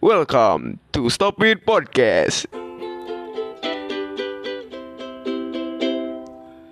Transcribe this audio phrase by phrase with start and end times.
[0.00, 2.48] Welcome to Stop It Podcast.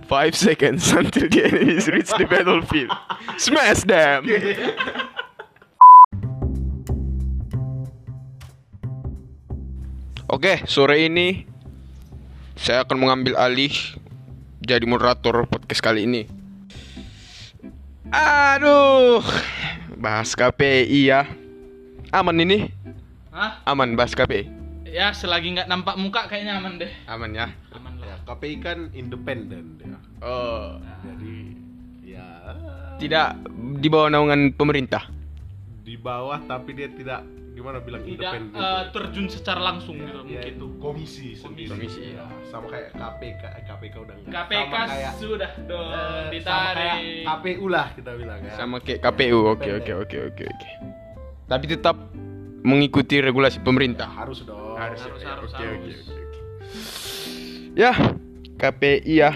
[0.08, 2.88] Five seconds until the enemies reach the battlefield.
[3.36, 4.24] Smash them!
[10.32, 11.44] Oke, sore ini
[12.56, 13.76] saya akan mengambil alih
[14.64, 16.24] jadi moderator podcast kali ini.
[18.08, 19.20] Aduh,
[20.00, 21.28] bahas KPI ya.
[22.08, 22.72] Aman ini?
[23.30, 23.60] Hah?
[23.64, 24.48] Aman bahas KPI.
[24.84, 26.88] Ya selagi nggak nampak muka kayaknya aman deh.
[27.04, 27.52] Aman ya.
[27.70, 28.18] Aman Ya, lah.
[28.26, 29.98] KPI kan independen ya.
[30.18, 31.36] Oh, Jadi
[32.06, 32.26] ya
[32.96, 33.36] tidak
[33.76, 35.04] di bawah naungan pemerintah.
[35.78, 38.52] di bawah tapi dia tidak gimana bilang Tidak independen.
[38.54, 40.52] eh, terjun secara langsung gitu ya, mungkin.
[40.52, 41.68] itu komisi sendiri.
[41.70, 42.28] Komisi, ya.
[42.44, 44.32] Sama kayak KPK, eh, KPK udah enggak.
[44.42, 47.00] KPK sama kayak sudah dong eh, sama kayak ditarik.
[47.24, 48.52] KPU lah kita bilang ya.
[48.54, 49.38] Sama kayak KPU.
[49.48, 50.68] Oke, oke, oke, oke, oke.
[51.46, 51.96] Tapi tetap
[52.68, 54.06] mengikuti regulasi pemerintah.
[54.12, 54.76] Harus dong.
[54.76, 55.08] Harus, ya.
[55.08, 55.50] harus, Oke, harus.
[55.56, 56.40] oke, oke, oke.
[57.72, 57.92] Ya,
[58.60, 59.32] KPI ya.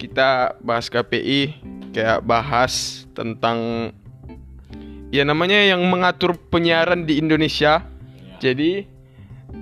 [0.00, 1.60] Kita bahas KPI
[1.92, 3.90] kayak bahas tentang
[5.12, 7.84] ya namanya yang mengatur penyiaran di Indonesia.
[8.40, 8.86] Jadi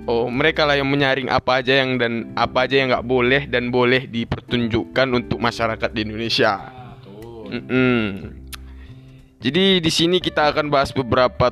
[0.05, 3.73] oh mereka lah yang menyaring apa aja yang dan apa aja yang nggak boleh dan
[3.73, 6.53] boleh dipertunjukkan untuk masyarakat di Indonesia.
[7.03, 7.49] Tuh.
[7.51, 7.99] Mm-mm.
[9.39, 11.51] Jadi di sini kita akan bahas beberapa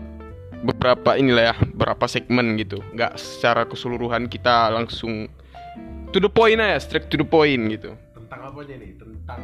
[0.64, 2.82] beberapa inilah ya, beberapa segmen gitu.
[2.94, 5.30] Nggak secara keseluruhan kita langsung
[6.14, 7.94] to the point aja, straight to the point gitu.
[8.16, 8.92] Tentang apanya nih?
[8.98, 9.42] Tentang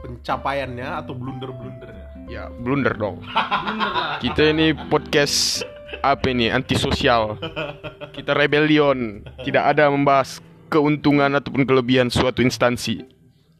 [0.00, 2.06] pencapaiannya atau blunder-blundernya?
[2.30, 3.20] Ya, blunder dong.
[4.22, 5.66] Kita ini podcast
[6.00, 7.36] apa ini antisosial.
[8.14, 13.02] Kita rebellion, tidak ada membahas keuntungan ataupun kelebihan suatu instansi.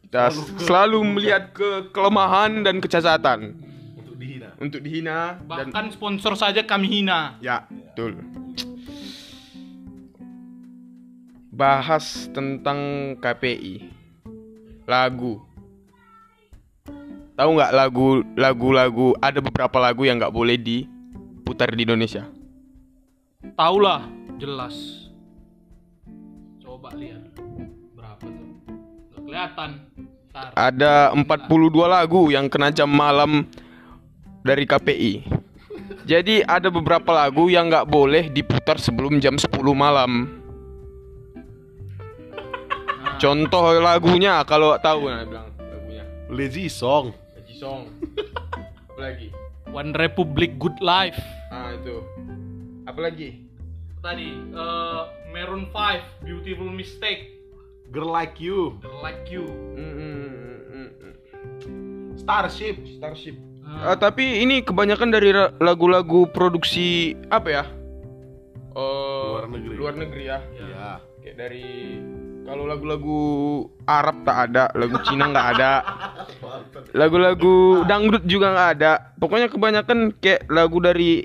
[0.07, 3.70] Kita selalu melihat ke kelemahan dan kecacatan
[4.61, 5.41] Untuk dihina.
[5.41, 7.41] dihina dan Bahkan sponsor saja kami hina.
[7.41, 8.21] Ya, betul.
[11.49, 12.77] Bahas tentang
[13.17, 13.89] KPI.
[14.85, 15.41] Lagu.
[17.33, 22.29] Tahu nggak lagu lagu-lagu ada beberapa lagu yang nggak boleh diputar di Indonesia.
[23.57, 24.05] Tahu lah,
[24.37, 25.09] jelas.
[26.61, 27.33] Coba lihat
[27.97, 28.49] berapa tuh.
[29.09, 29.69] Nggak kelihatan.
[30.31, 30.53] Ntar.
[30.53, 33.49] Ada 42 lagu yang kena jam malam
[34.41, 35.13] dari KPI.
[36.05, 40.41] Jadi ada beberapa lagu yang nggak boleh diputar sebelum jam 10 malam.
[43.21, 46.03] Contoh lagunya kalau tahu nah bilang lagunya.
[46.33, 47.13] Lazy song.
[47.37, 47.81] Haji Song.
[48.89, 49.29] Apa lagi?
[49.69, 51.21] One Republic Good Life.
[51.53, 52.01] Ah itu.
[52.89, 53.45] Apa lagi?
[54.01, 57.37] Tadi eh, Maroon 5 Beautiful Mistake.
[57.93, 58.81] Girl like you.
[59.05, 59.45] Like You.
[62.15, 62.79] Starship.
[62.97, 63.50] Starship.
[63.79, 65.31] Ah, tapi ini kebanyakan dari
[65.63, 67.63] lagu-lagu produksi apa ya?
[68.75, 69.75] Oh, Luar negeri.
[69.79, 70.39] Luar negeri ya.
[70.59, 70.89] Ya.
[71.23, 71.99] Kayak dari
[72.43, 73.19] kalau lagu-lagu
[73.87, 75.71] Arab tak ada, lagu Cina nggak ada,
[76.99, 78.91] lagu-lagu dangdut juga nggak ada.
[79.15, 81.23] Pokoknya kebanyakan kayak lagu dari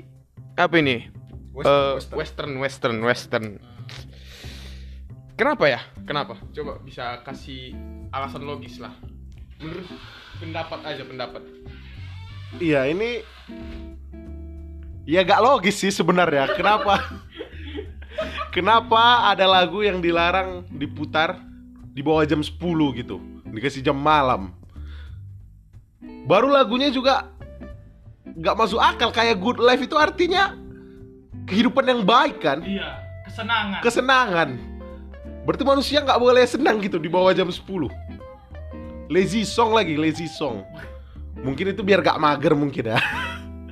[0.55, 1.09] apa ini?
[1.57, 3.57] Eh, western, western, western.
[5.37, 5.81] Kenapa ya?
[6.05, 6.37] Kenapa?
[6.53, 7.73] Coba bisa kasih
[8.13, 8.93] alasan logis lah.
[9.61, 9.85] Menurut
[10.37, 11.41] pendapat aja pendapat.
[12.55, 13.21] Iya ini
[15.07, 16.51] Ya gak logis sih sebenarnya.
[16.55, 16.99] Kenapa?
[18.55, 21.39] Kenapa ada lagu yang dilarang diputar
[21.91, 22.55] Di bawah jam 10
[22.99, 23.19] gitu?
[23.47, 24.51] Dikasih jam malam.
[26.27, 27.27] Baru lagunya juga
[28.35, 29.11] Gak masuk akal.
[29.15, 30.55] Kayak good life itu artinya
[31.47, 32.59] Kehidupan yang baik kan?
[32.59, 33.79] Iya, kesenangan.
[33.79, 34.49] Kesenangan.
[35.47, 37.63] Berarti manusia gak boleh senang gitu Di bawah jam 10
[39.07, 40.67] Lazy song lagi Lazy song
[41.45, 42.99] Mungkin itu biar gak mager mungkin ya.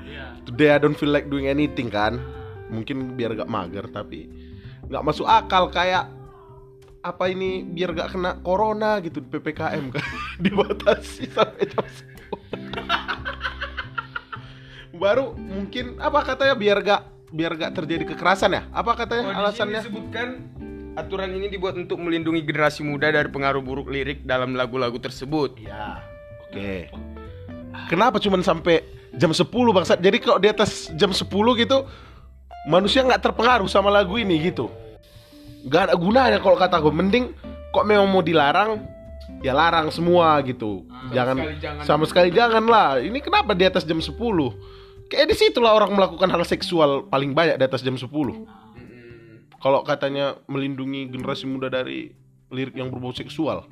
[0.05, 0.25] Iya.
[0.45, 2.21] Today I don't feel like doing anything kan.
[2.69, 4.29] Mungkin biar gak mager tapi
[4.89, 6.09] Gak masuk akal kayak
[7.05, 10.05] Apa ini biar gak kena corona gitu di PPKM kan.
[10.43, 12.25] Dibatasi sampai jam 10
[14.95, 17.01] Baru mungkin apa katanya biar gak
[17.35, 18.63] biar gak terjadi kekerasan ya?
[18.71, 19.83] Apa katanya alasannya?
[19.83, 20.27] disebutkan
[20.95, 25.59] aturan ini dibuat untuk melindungi generasi muda dari pengaruh buruk lirik dalam lagu-lagu tersebut.
[25.59, 25.99] Iya.
[26.47, 26.87] Oke
[27.91, 28.81] Kenapa cuman sampai
[29.15, 31.25] jam 10 bangsat Jadi kalau di atas jam 10
[31.61, 31.77] gitu
[32.65, 34.73] Manusia nggak terpengaruh sama lagu ini gitu.
[35.69, 37.29] Gak ada gunanya kalau kata gue Mending
[37.69, 38.81] kok memang mau dilarang
[39.41, 40.85] Ya larang semua gitu.
[41.13, 41.83] Jangan sekali jangan.
[41.85, 42.97] Sama sekali jangan lah.
[42.97, 44.17] Ini kenapa di atas jam 10
[45.05, 48.09] Kayak di situlah orang melakukan hal seksual paling banyak di atas jam 10
[49.61, 52.13] Kalau katanya melindungi generasi muda dari
[52.53, 53.65] lirik yang berbau seksual.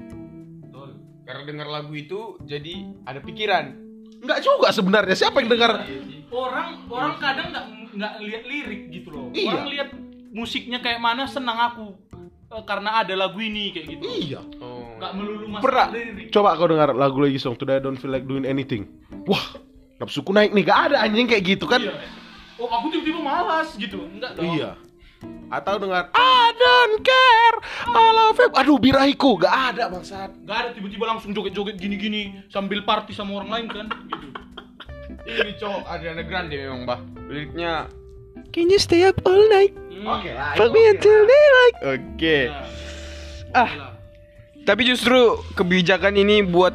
[1.24, 3.83] Karena dengar lagu itu jadi ada pikiran.
[4.24, 5.14] Enggak juga sebenarnya.
[5.14, 5.72] Siapa yang dengar?
[6.34, 9.54] orang orang kadang nggak nggak lihat lirik gitu loh Iya.
[9.54, 9.90] orang lihat
[10.34, 11.94] musiknya kayak mana senang aku
[12.50, 14.42] Eh, karena ada lagu ini kayak gitu Iya.
[14.58, 14.98] Oh.
[14.98, 15.88] nggak melulu masalah Pernah.
[15.92, 18.90] lirik Coba kau dengar lagu lagi song Today I don't feel like doing anything.
[19.25, 19.42] Wah,
[19.98, 20.64] nafsuku naik nih.
[20.64, 21.81] Gak ada anjing kayak gitu kan?
[21.81, 21.94] Iya.
[22.58, 24.74] oh aku tiba-tiba malas gitu enggak dong Iya.
[25.48, 28.50] Atau dengar I don't care, I love you.
[28.58, 29.38] Aduh, birahiku.
[29.38, 30.34] Gak ada bangsat.
[30.42, 34.28] nggak ada tiba-tiba langsung joget-joget gini-gini sambil party sama orang lain kan gitu
[35.24, 37.00] Ini cowok Ariana Grande memang, Bah.
[37.30, 37.88] Liriknya
[38.50, 39.74] Can you stay up all night?
[39.90, 40.06] Hmm.
[40.06, 40.54] lah.
[40.58, 41.75] Fuck me until daylight.
[41.96, 42.38] Oke.
[42.50, 42.66] Nah,
[43.54, 43.70] Ah.
[43.70, 43.92] oke lah.
[44.64, 45.20] Tapi justru
[45.54, 46.74] kebijakan ini buat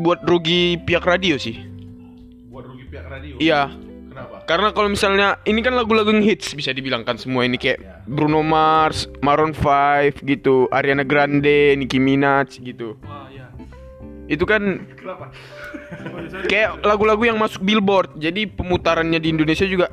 [0.00, 1.56] buat rugi pihak radio sih.
[2.48, 3.34] Buat rugi pihak radio.
[3.40, 3.72] Iya.
[4.20, 4.36] Kenapa?
[4.44, 8.02] Karena kalau misalnya ini kan lagu-lagu yang hits bisa dibilang kan semua ini kayak Ya.
[8.04, 13.00] Bruno Mars, Maroon 5 gitu, Ariana Grande, Nicki Minaj gitu.
[13.00, 13.48] wah ya
[14.28, 15.32] Itu kan Kenapa?
[16.50, 18.20] kayak lagu-lagu yang masuk Billboard.
[18.20, 19.88] Jadi pemutarannya di Indonesia juga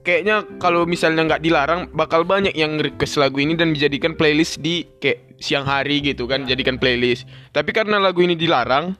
[0.00, 4.88] kayaknya kalau misalnya nggak dilarang bakal banyak yang request lagu ini dan dijadikan playlist di
[4.98, 7.28] kayak siang hari gitu kan, jadikan playlist.
[7.52, 8.96] Tapi karena lagu ini dilarang,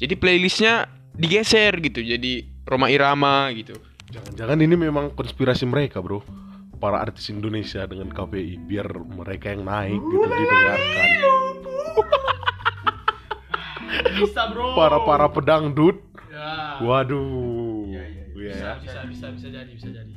[0.00, 2.00] jadi playlistnya digeser gitu.
[2.00, 3.76] Jadi Roma Irama gitu.
[4.10, 6.20] Jangan-jangan ini memang konspirasi mereka, bro.
[6.80, 11.08] Para artis Indonesia dengan KPI biar mereka yang naik gitu didengarkan.
[14.16, 16.00] bisa bro Para para pedangdut.
[16.32, 17.84] ya Waduh.
[17.84, 18.02] Iya
[18.32, 18.72] bisa ya.
[18.80, 20.14] bisa bisa bisa jadi bisa jadi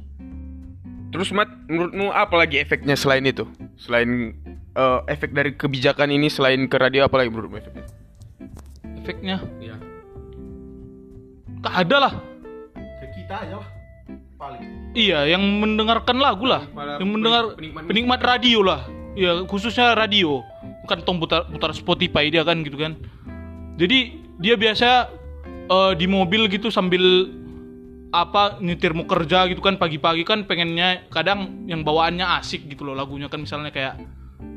[1.12, 3.46] Terus Mat, menurutmu apa lagi efeknya selain itu?
[3.76, 4.34] Selain
[4.74, 7.86] eh, efek dari kebijakan ini selain ke radio apa lagi menurutmu efeknya?
[8.98, 9.76] efeknya Iya.
[11.60, 12.14] tak ada lah
[12.74, 13.68] Ke kita aja lah.
[14.44, 14.62] Paling.
[14.94, 18.84] Iya, yang mendengarkan lagu lah, Para yang mendengar penikmat penikmat, radio lah.
[19.16, 20.44] Iya, khususnya radio.
[20.84, 23.00] Bukan tong putar, putar Spotify dia kan gitu kan.
[23.80, 25.08] Jadi dia biasa
[25.48, 27.32] eh, di mobil gitu sambil
[28.14, 32.94] apa nyetir mau kerja gitu kan pagi-pagi kan pengennya kadang yang bawaannya asik gitu loh
[32.94, 33.98] lagunya kan misalnya kayak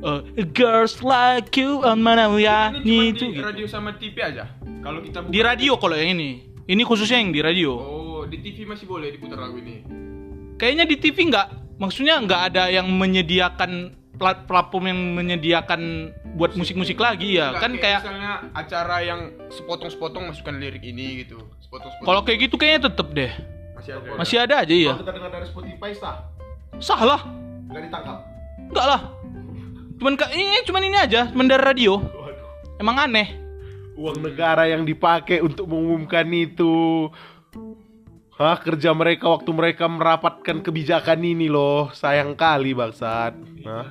[0.05, 3.41] eh, girls like you on mana ya itu di gitu.
[3.41, 4.45] radio sama TV aja.
[4.85, 7.96] Kalau kita di radio kalau yang ini ini khususnya yang di radio Oh,
[8.27, 9.83] di TV masih boleh diputar lagu ini.
[10.57, 11.47] kayaknya di TV nggak
[11.77, 13.73] maksudnya nggak ada yang menyediakan
[14.15, 15.81] plat- platform yang menyediakan
[16.33, 21.37] buat musik-musik lagi ya Enggak, kan kayak misalnya acara yang sepotong-sepotong masukkan lirik ini gitu.
[21.59, 22.05] Sepotong-sepotong.
[22.05, 23.33] kalau kayak gitu kayaknya tetep deh
[23.75, 24.09] masih ada.
[24.17, 26.17] masih ada aja ya Kalau kita dengar dari Spotify sah,
[26.79, 27.21] sah lah
[27.67, 28.19] nggak ditangkap.
[28.67, 29.01] enggak lah
[29.97, 32.49] cuman ini cuman ini aja cuman dari radio Waduh.
[32.79, 33.29] emang aneh
[33.97, 37.09] Uang negara yang dipakai untuk mengumumkan itu.
[38.37, 41.89] Hah, kerja mereka waktu mereka merapatkan kebijakan ini loh.
[41.97, 43.33] Sayang kali bangsat.
[43.65, 43.89] Hah?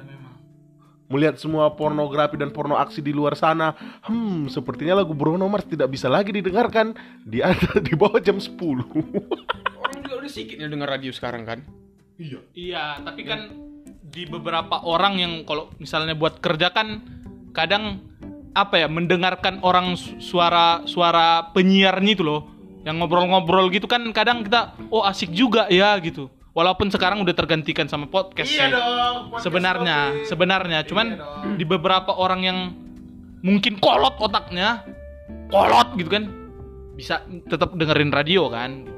[1.09, 3.73] Melihat semua pornografi dan porno aksi di luar sana.
[4.05, 6.93] Hmm, sepertinya lagu Bruno Mars tidak bisa lagi didengarkan
[7.25, 8.53] di atas di bawah jam 10.
[9.81, 11.59] Orang juga udah sedikit yang denger radio sekarang kan.
[12.15, 12.39] iya.
[12.55, 13.51] iya tapi kan
[14.07, 17.03] di beberapa orang yang kalau misalnya buat kerja kan
[17.51, 17.99] kadang
[18.55, 22.54] apa ya mendengarkan orang su- suara suara penyiarnya itu loh
[22.85, 27.89] yang ngobrol-ngobrol gitu kan kadang kita oh asik juga ya gitu walaupun sekarang udah tergantikan
[27.89, 28.67] sama podcast Iya ya.
[28.71, 29.17] dong.
[29.27, 30.27] podcast sebenarnya topik.
[30.29, 31.53] sebenarnya cuman Iya dong.
[31.57, 32.57] di beberapa orang yang
[33.41, 34.85] mungkin kolot otaknya
[35.49, 36.29] kolot gitu kan
[36.93, 38.93] bisa tetap dengerin radio kan gitu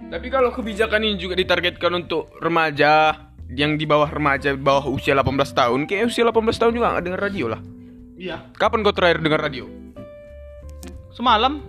[0.00, 3.14] Tapi kalau kebijakan ini juga ditargetkan untuk remaja
[3.48, 7.04] yang di bawah remaja, di bawah usia 18 tahun, kayak usia 18 tahun juga nggak
[7.04, 7.60] denger radio lah.
[8.16, 8.42] Iya.
[8.54, 9.64] Kapan kau terakhir denger radio?
[11.10, 11.62] semalam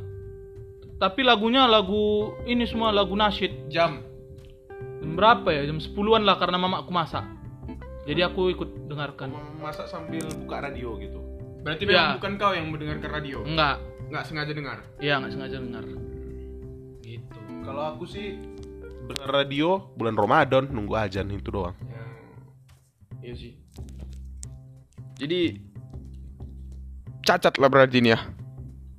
[1.01, 4.05] tapi lagunya lagu ini semua lagu nasyid Jam.
[5.01, 7.25] jam berapa ya jam 10-an lah karena mamaku masak
[8.05, 9.29] jadi aku ikut dengarkan
[9.61, 11.21] Masak sambil buka radio gitu.
[11.61, 11.89] Berarti Ya.
[11.93, 13.45] memang bukan kau yang mendengarkan radio.
[13.45, 13.77] enggak
[14.09, 14.77] Nggak sengaja dengar.
[14.97, 18.41] iya nggak sengaja dengar gitu Kalau aku sih
[19.05, 21.77] dengar radio bulan Ramadan nunggu ajan itu doang.
[23.21, 23.53] Iya sih.
[25.21, 25.61] Jadi
[27.21, 28.19] cacat lah berarti ini ya.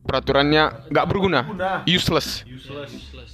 [0.03, 1.47] Peraturannya nggak berguna.
[1.47, 1.87] Berguna.
[1.87, 2.43] Useless.
[2.45, 2.91] Useless.
[2.91, 3.33] useless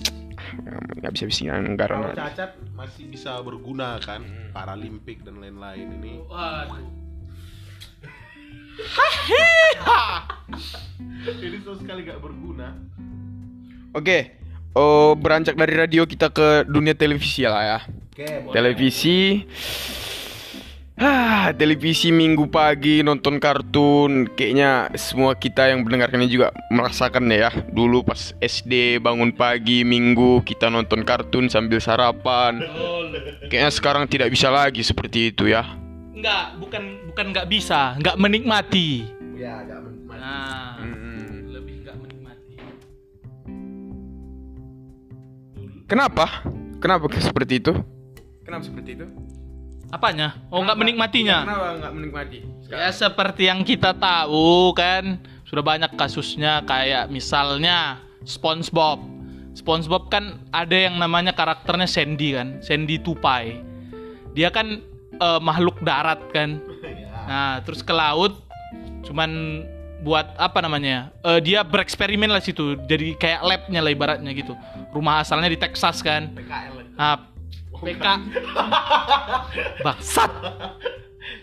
[0.99, 1.95] Nggak bisa bisikan negara.
[1.97, 6.13] Kalau cacat masih bisa berguna kan, Paralimpik dan lain-lain ini.
[6.27, 6.99] waduh
[11.43, 12.79] Jadi sama sekali gak berguna.
[13.91, 14.39] Oke.
[14.79, 17.79] Oh, beranjak dari radio kita ke dunia televisi lah ya.
[18.15, 19.43] Oke, Televisi.
[20.99, 24.27] Hah, televisi minggu pagi nonton kartun.
[24.35, 27.55] Kayaknya semua kita yang mendengarkan ini juga merasakan ya.
[27.71, 32.59] Dulu pas SD bangun pagi minggu kita nonton kartun sambil sarapan.
[33.47, 35.63] Kayaknya sekarang tidak bisa lagi seperti itu ya.
[36.19, 36.83] Enggak, bukan
[37.15, 39.07] bukan nggak bisa, nggak menikmati.
[39.39, 40.19] Ya, nggak menikmati.
[40.19, 41.95] Nah, hmm.
[42.03, 42.55] menikmati.
[45.87, 46.43] Kenapa?
[46.83, 47.73] Kenapa seperti itu?
[48.43, 49.28] Kenapa seperti itu?
[49.89, 50.37] Apanya?
[50.53, 51.49] Oh, nggak menikmatinya.
[51.49, 52.39] Kenapa nggak menikmati?
[52.69, 55.17] Ya seperti yang kita tahu kan
[55.49, 57.97] sudah banyak kasusnya kayak misalnya
[58.29, 59.01] SpongeBob.
[59.57, 63.65] SpongeBob kan ada yang namanya karakternya Sandy kan, Sandy tupai.
[64.37, 64.85] Dia kan
[65.17, 66.61] eh, makhluk darat kan.
[67.25, 68.37] Nah, terus ke laut
[69.09, 69.65] cuman
[70.05, 71.09] buat apa namanya?
[71.25, 72.77] Eh, dia bereksperimen lah situ.
[72.85, 74.53] Jadi kayak labnya lah ibaratnya gitu.
[74.93, 76.29] Rumah asalnya di Texas kan.
[76.93, 77.25] Nah,
[77.81, 78.05] PK
[79.85, 80.33] Bangsat.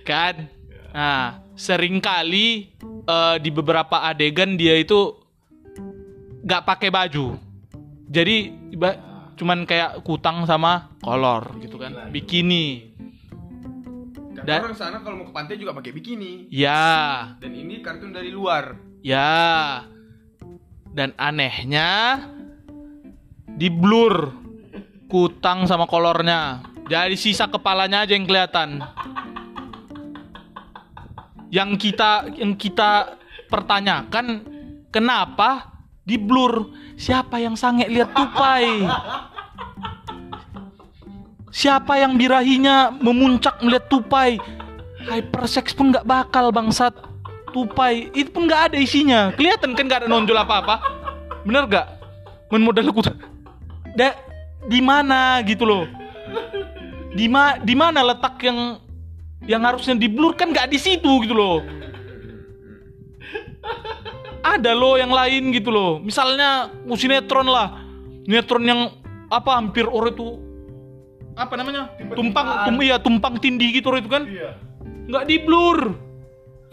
[0.04, 0.36] Kan?
[0.92, 2.48] Nah Seringkali
[3.02, 5.16] eh, Di beberapa adegan dia itu
[6.42, 7.42] Gak pakai baju.
[8.06, 8.36] Jadi
[8.72, 9.02] iba-
[9.36, 12.08] Cuman kayak kutang sama kolor gitu kan.
[12.08, 12.94] Bikini.
[14.36, 16.48] Dan Dan- orang sana kalau mau ke pantai juga pakai bikini.
[16.48, 17.34] Ya.
[17.42, 18.78] Dan ini kartun dari luar.
[19.02, 19.84] Ya.
[20.88, 22.22] Dan anehnya
[23.50, 24.45] Di blur
[25.06, 26.66] Kutang sama kolornya.
[26.86, 28.82] Jadi sisa kepalanya aja yang kelihatan.
[31.54, 32.92] Yang kita Yang kita
[33.48, 34.42] Pertanyakan
[34.90, 35.72] Kenapa
[36.06, 36.74] Di blur?
[36.98, 38.86] Siapa yang sange lihat tupai?
[41.54, 44.38] Siapa yang birahinya Memuncak melihat tupai?
[45.06, 46.94] Hypersex pun nggak bakal bangsat.
[47.54, 49.30] Tupai itu pun nggak ada isinya.
[49.38, 50.76] Kelihatan kan nggak ada nonjol apa apa
[51.46, 51.88] bener gak
[52.50, 53.06] men modal ku
[53.94, 54.18] da
[54.66, 55.86] di mana gitu loh.
[57.16, 58.82] Di ma di mana letak yang
[59.46, 61.64] yang harusnya di blur kan nggak di situ gitu loh.
[64.46, 65.98] Ada loh yang lain gitu loh.
[66.02, 67.82] Misalnya sinetron lah.
[68.26, 68.82] Sinetron yang
[69.30, 70.28] apa hampir orang itu
[71.36, 71.92] apa namanya?
[72.14, 74.24] Tumpang tum iya tumpang tindih gitu orang itu kan.
[75.06, 75.80] Nggak di blur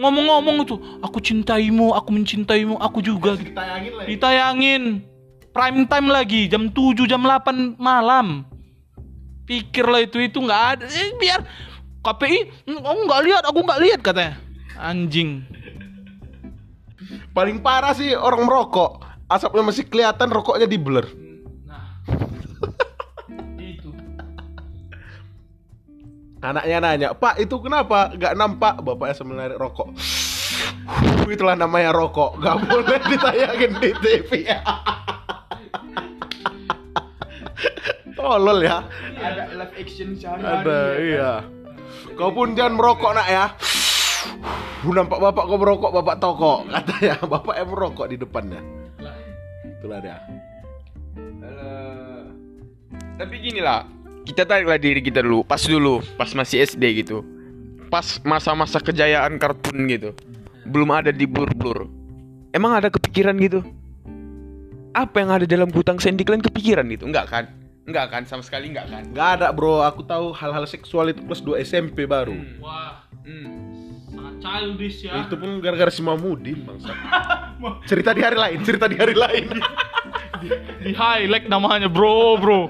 [0.00, 3.36] ngomong-ngomong itu aku cintaimu aku mencintaimu aku juga.
[3.38, 4.04] Ditayangin lah.
[4.08, 4.82] ditayangin
[5.52, 8.48] prime time lagi jam 7 jam 8 malam
[9.44, 11.40] pikirlah itu itu nggak ada eh, biar
[12.02, 14.34] KPI aku nggak lihat aku nggak lihat katanya
[14.80, 15.44] anjing
[17.32, 19.00] Paling parah sih orang merokok.
[19.24, 21.08] Asapnya masih kelihatan, rokoknya di blur.
[21.64, 21.96] nah
[23.72, 23.88] itu
[26.44, 29.96] Anaknya nanya, Pak itu kenapa gak nampak bapaknya sambil narik rokok?
[31.32, 34.30] Itulah namanya rokok, gak boleh ditayangin di TV.
[38.16, 38.86] Tolol ya.
[39.18, 41.32] Ada live action sehari Ada, iya.
[42.14, 43.44] Kau pun jangan merokok nak ya.
[44.86, 47.16] Lu nampak bapak kau merokok, bapak toko katanya.
[47.32, 48.60] Bapak yang merokok di depannya.
[49.66, 50.18] Itulah dia.
[53.18, 53.86] Tapi gini lah,
[54.26, 57.22] kita tariklah diri kita dulu, pas dulu, pas masih SD gitu.
[57.86, 60.10] Pas masa-masa kejayaan kartun gitu.
[60.66, 61.86] Belum ada di blur-blur.
[62.50, 63.62] Emang ada kepikiran gitu?
[64.92, 67.08] Apa yang ada dalam gutang Sandy kalian kepikiran gitu?
[67.08, 67.44] Enggak kan?
[67.88, 68.22] Enggak kan?
[68.28, 69.02] Sama sekali enggak kan?
[69.12, 72.36] Gak ada bro, aku tahu hal-hal seksual itu kelas 2 SMP baru.
[72.60, 74.02] wah Hmm.
[74.10, 76.90] sangat childish ya Itu pun gara-gara si Mamudin bangsa.
[77.90, 79.46] cerita di hari lain, cerita di hari lain.
[80.82, 82.66] di highlight namanya bro bro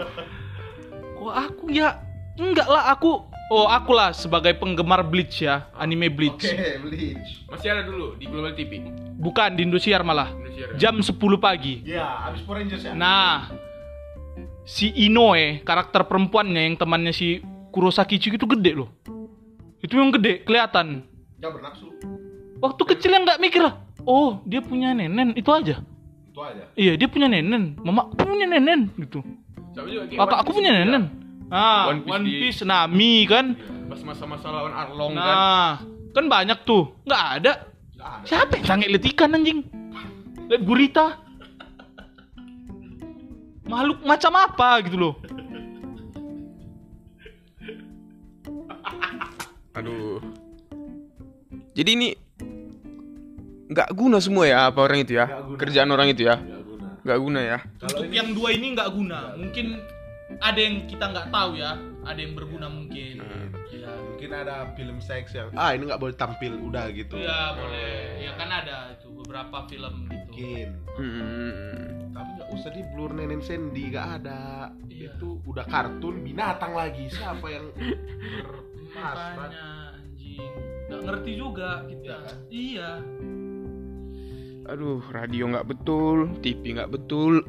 [1.17, 1.97] kok aku ya
[2.37, 6.41] enggak lah aku oh aku lah sebagai penggemar Bleach ya anime Bleach
[6.81, 7.45] Bleach.
[7.47, 8.81] Masih ada dulu di Global TV.
[9.15, 10.73] bukan di Indosiar malah Indosiar.
[10.75, 12.93] jam 10 pagi Ya, abis Power Rangers ya.
[12.93, 13.53] nah
[14.65, 18.89] si Inoue karakter perempuannya yang temannya si Kurosaki Ichigo itu gede loh
[19.79, 21.03] itu yang gede kelihatan
[21.37, 21.91] Gak bernafsu.
[22.59, 25.83] waktu kecil yang nggak mikir lah oh dia punya nenen itu aja
[26.25, 26.65] Itu aja.
[26.73, 29.21] iya dia punya nenen mama aku punya nenen gitu
[29.73, 31.05] Sama juga kayak kakak aku punya nenen
[31.53, 33.47] ah One One Piece Piece, di- Nami kan
[33.87, 35.21] Pas masa-masa lawan Arlong kan.
[35.21, 35.71] nah
[36.11, 37.53] kan banyak tuh nggak ada
[37.93, 38.25] Gak ada.
[38.25, 39.61] siapa yang sange liat ikan anjing
[40.47, 41.21] liat gurita
[43.65, 45.15] makhluk macam apa gitu loh
[49.73, 50.21] Aduh.
[51.73, 52.09] Jadi ini
[53.67, 55.25] nggak guna semua ya apa orang itu ya?
[55.27, 55.57] Nggak.
[55.59, 56.37] Kerjaan orang itu ya?
[56.37, 56.89] Gak guna.
[57.01, 57.59] Nggak guna ya?
[57.83, 59.81] untuk yang dua ini nggak guna mungkin
[60.41, 63.23] ada yang kita nggak tahu ya ada yang berguna mungkin
[63.73, 67.19] ya Mungkin ada film seks yang ah ini nggak boleh tampil udah gitu.
[67.19, 70.69] ya boleh ya kan ada itu beberapa film gitu Mungkin.
[70.97, 72.13] Hmm.
[72.17, 74.73] Tapi nggak usah di blur nenen Sandy nggak ada.
[74.89, 75.13] Iya.
[75.17, 77.05] Itu udah kartun binatang lagi.
[77.13, 77.69] Siapa yang
[78.41, 79.37] berpasrah?
[79.37, 80.53] makanya anjing
[80.89, 82.17] nggak ngerti juga kita
[82.53, 83.01] iya
[84.63, 87.43] Aduh, radio nggak betul, TV nggak betul.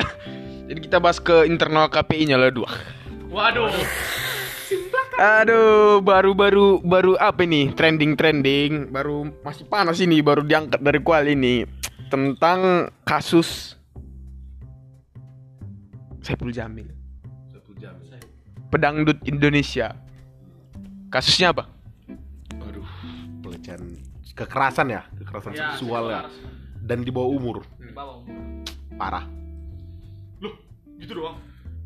[0.70, 2.70] Jadi kita bahas ke internal KPI-nya lah dua.
[3.32, 3.72] waduh
[5.18, 7.74] Aduh, baru-baru baru apa ini?
[7.74, 11.66] Trending-trending, baru masih panas ini, baru diangkat dari kual ini
[12.08, 13.74] tentang kasus
[16.22, 16.86] Saiful Jamil.
[17.50, 17.98] Satu jam.
[18.70, 19.98] Pedangdut Indonesia.
[21.10, 21.68] Kasusnya apa?
[22.62, 22.86] Aduh,
[23.42, 24.01] pelecehan
[24.32, 26.20] kekerasan ya, kekerasan seksual ya.
[26.82, 27.56] Dan di bawah umur.
[27.78, 28.26] Di bawah.
[28.98, 29.24] Parah.
[30.42, 30.54] Loh,
[30.98, 31.38] gitu doang.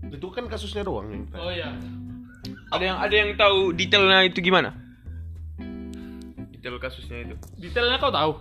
[0.09, 1.23] Itu kan kasusnya doang nih.
[1.37, 1.75] Oh iya.
[2.71, 4.75] Ada yang ada yang tahu detailnya itu gimana?
[6.55, 7.37] Detail kasusnya itu.
[7.59, 8.33] Detailnya kau tahu?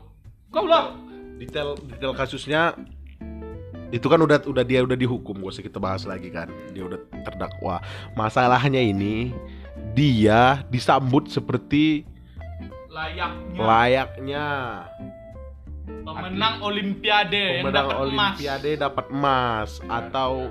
[0.54, 0.94] Kau lah.
[1.36, 2.74] Detail detail kasusnya
[3.94, 6.98] itu kan udah udah dia udah dihukum gak usah kita bahas lagi kan dia udah
[7.22, 7.80] terdakwa
[8.18, 9.30] masalahnya ini
[9.94, 12.04] dia disambut seperti
[12.96, 13.60] Layaknya.
[13.60, 14.48] Layaknya.
[16.06, 18.00] Pemenang olimpiade yang pemenang emas.
[18.08, 19.70] olimpiade dapat emas.
[19.92, 20.48] Atau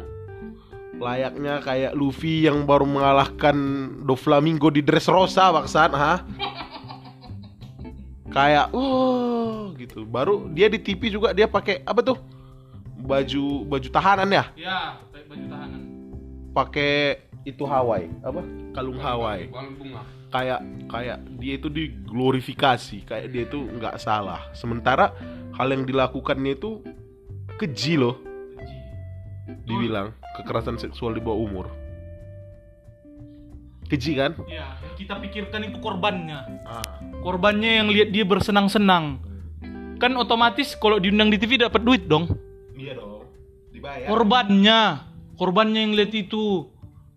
[1.00, 3.56] layaknya kayak Luffy yang baru mengalahkan
[4.04, 6.20] Doflamingo di Dressrosa baksan ha
[8.36, 10.04] kayak oh gitu.
[10.04, 12.20] Baru dia di TV juga dia pakai apa tuh?
[13.00, 14.44] Baju baju tahanan ya?
[14.52, 15.80] Ya, pakai baju tahanan.
[16.52, 16.94] pakai
[17.48, 18.42] itu Hawaii apa?
[18.76, 19.48] Kalung Hawaii.
[19.48, 20.04] Bang bunga.
[20.34, 20.60] Kayak
[20.90, 25.14] kayak dia itu diglorifikasi kayak dia itu nggak salah sementara
[25.54, 26.82] hal yang dilakukannya itu
[27.54, 28.18] keji loh
[29.62, 31.66] dibilang kekerasan seksual di bawah umur
[33.86, 36.40] keji kan Ya, kita pikirkan itu korbannya.
[36.66, 36.98] ah.
[37.20, 39.20] Korbannya yang lihat dia bersenang-senang.
[40.00, 42.26] Kan otomatis kalau diundang di TV dapat duit dong.
[42.74, 43.28] iya dong
[43.70, 44.80] dibayar Korbannya,
[45.38, 46.73] korbannya yang lihat itu.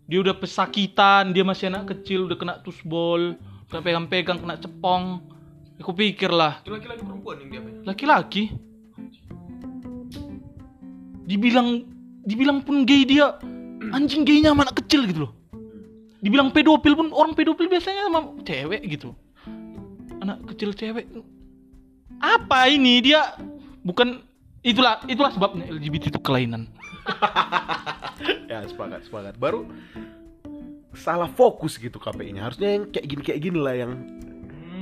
[0.08, 3.36] Dia udah pesakitan, dia masih anak kecil, udah kena tusbol,
[3.68, 5.20] kena pegang-pegang, kena cepong.
[5.78, 8.44] Aku pikir lah, laki-laki perempuan yang dia laki-laki.
[11.28, 11.86] Dibilang,
[12.26, 13.38] dibilang pun gay dia,
[13.94, 15.32] anjing gaynya sama anak kecil gitu loh.
[16.24, 19.14] Dibilang pedofil pun orang pedofil biasanya sama cewek gitu.
[20.24, 21.06] Anak kecil cewek.
[22.18, 23.38] Apa ini dia
[23.86, 24.26] bukan
[24.66, 26.66] itulah itulah sebabnya LGBT itu kelainan.
[28.52, 29.36] ya sepakat sepakat.
[29.38, 29.68] Baru
[30.98, 33.92] salah fokus gitu KPI-nya harusnya yang kayak gini kayak gini lah yang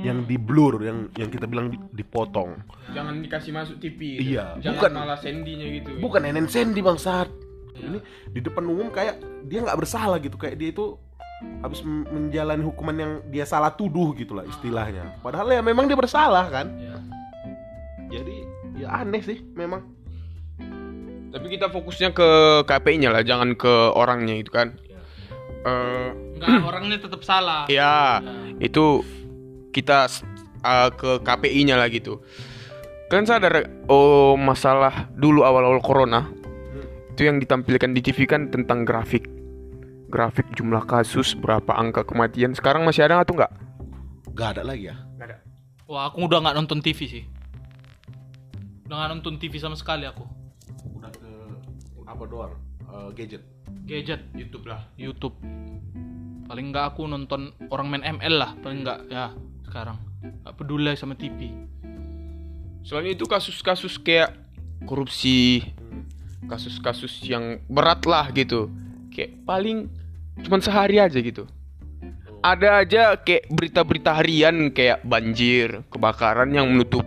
[0.00, 2.56] yang di blur yang yang kita bilang di- dipotong.
[2.92, 4.20] Jangan dikasih masuk TV.
[4.22, 4.92] Iya, Jangan bukan.
[4.92, 5.90] malah sendinya gitu.
[5.98, 7.28] bukan nenen sendi bang saat
[7.76, 8.00] ini
[8.32, 10.36] di depan umum kayak dia nggak bersalah gitu.
[10.36, 10.96] Kayak dia itu
[11.60, 15.20] habis menjalani hukuman yang dia salah tuduh gitu lah istilahnya.
[15.20, 16.66] Padahal ya memang dia bersalah kan.
[16.76, 16.96] Ya.
[18.06, 18.36] jadi
[18.78, 19.82] ya aneh sih memang
[21.32, 22.28] Tapi kita fokusnya ke
[22.64, 24.76] KPI-nya lah, jangan ke orangnya itu kan.
[25.66, 27.66] Eh, Enggak, orangnya tetap salah.
[27.66, 28.22] ya,
[28.62, 29.02] itu
[29.74, 30.08] kita
[30.64, 32.22] uh, ke KPI-nya lah gitu.
[33.06, 36.26] Kalian sadar oh masalah dulu awal-awal corona
[37.14, 39.24] itu yang ditampilkan di TV kan tentang grafik
[40.12, 43.52] grafik jumlah kasus berapa angka kematian sekarang masih ada atau nggak?
[44.36, 45.38] nggak ada lagi ya Nggak ada.
[45.88, 47.24] Wah, aku udah nggak nonton TV sih.
[48.84, 50.26] Udah nggak nonton TV sama sekali aku.
[52.16, 52.54] Apa doang
[52.86, 53.42] Eh, gadget
[53.86, 54.86] Gadget, YouTube lah.
[54.94, 55.34] YouTube.
[56.46, 59.34] Paling nggak aku nonton orang main ML lah, paling nggak ya
[59.66, 59.98] sekarang.
[60.22, 61.50] Nggak peduli sama TV.
[62.86, 64.34] Soalnya itu kasus-kasus kayak
[64.86, 65.66] korupsi,
[66.46, 68.70] kasus-kasus yang berat lah gitu.
[69.10, 69.90] Kayak paling
[70.46, 71.46] cuman sehari aja gitu.
[72.42, 77.02] Ada aja kayak berita-berita harian kayak banjir, kebakaran yang menutup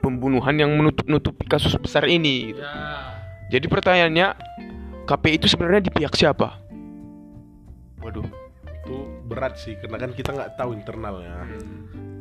[0.00, 2.56] pembunuhan yang menutup-nutupi kasus besar ini.
[2.56, 2.64] gitu.
[2.64, 3.07] Ya.
[3.48, 4.26] Jadi pertanyaannya,
[5.08, 6.68] KPI itu sebenarnya di pihak siapa?
[8.02, 8.26] waduh
[8.64, 8.96] itu
[9.28, 11.44] berat sih karena kan kita nggak tahu internalnya.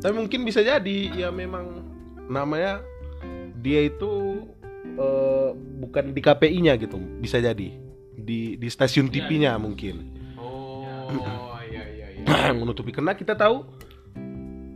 [0.03, 1.79] Tapi mungkin bisa jadi ya memang
[2.27, 2.83] namanya
[3.63, 4.43] dia itu
[4.83, 7.71] eh, bukan di KPI-nya gitu bisa jadi.
[8.17, 10.11] Di di stasiun TV-nya mungkin.
[10.35, 10.83] Oh,
[11.71, 12.51] iya iya iya.
[12.51, 12.91] menutupi.
[12.91, 13.63] Karena kita tahu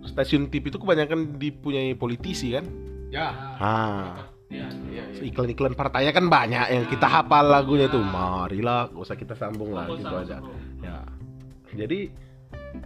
[0.08, 2.66] stasiun TV itu kebanyakan dipunyai politisi kan?
[3.12, 3.28] Ya.
[3.60, 4.68] ah Ya.
[4.68, 5.32] Iya, iya.
[5.32, 9.88] iklan-iklan partainya kan banyak yang kita hafal lagunya tuh marilah gak usah kita sambung lah
[9.96, 10.44] gitu aja
[10.84, 11.08] ya
[11.72, 12.12] jadi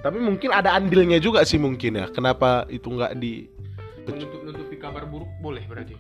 [0.06, 3.50] tapi mungkin ada andilnya juga sih mungkin ya kenapa itu nggak di
[4.06, 5.98] Menutup-nutupi kabar buruk boleh berarti.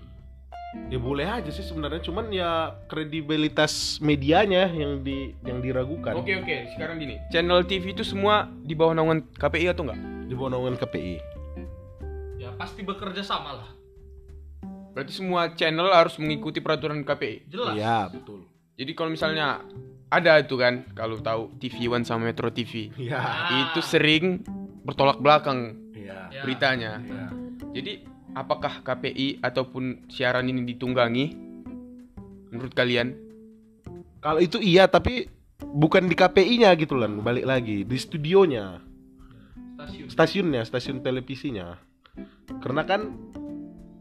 [0.93, 6.77] ya boleh aja sih sebenarnya cuman ya kredibilitas medianya yang di yang diragukan Oke oke,
[6.77, 7.17] sekarang gini.
[7.33, 9.97] Channel TV itu semua di bawah naungan KPI atau enggak?
[10.29, 11.15] di bawah naungan KPI
[12.37, 13.69] Ya pasti bekerja sama lah.
[14.95, 17.51] Berarti semua channel harus mengikuti peraturan KPI.
[17.51, 17.75] Jelas.
[17.75, 19.59] iya betul Jadi kalau misalnya
[20.07, 23.19] ada itu kan, kalau tahu TV One sama Metro TV, iya
[23.67, 24.39] itu sering
[24.81, 26.41] bertolak belakang iya Ya.
[26.41, 26.91] beritanya.
[26.99, 27.27] Iya.
[27.71, 27.91] Jadi
[28.31, 31.25] apakah KPI ataupun siaran ini ditunggangi?
[32.49, 33.19] Menurut kalian?
[34.17, 35.29] kalau itu iya tapi
[35.61, 38.81] bukan di KPI-nya gitu lah balik lagi di studionya
[39.77, 40.07] Stasiun.
[40.09, 41.77] stasiunnya stasiun televisinya
[42.57, 43.13] karena kan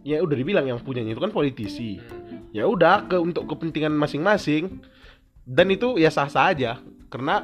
[0.04, 1.98] ya udah dibilang yang punyanya itu kan politisi.
[2.54, 4.84] Ya udah ke untuk kepentingan masing-masing.
[5.44, 6.78] Dan itu ya sah sah aja.
[7.08, 7.42] Karena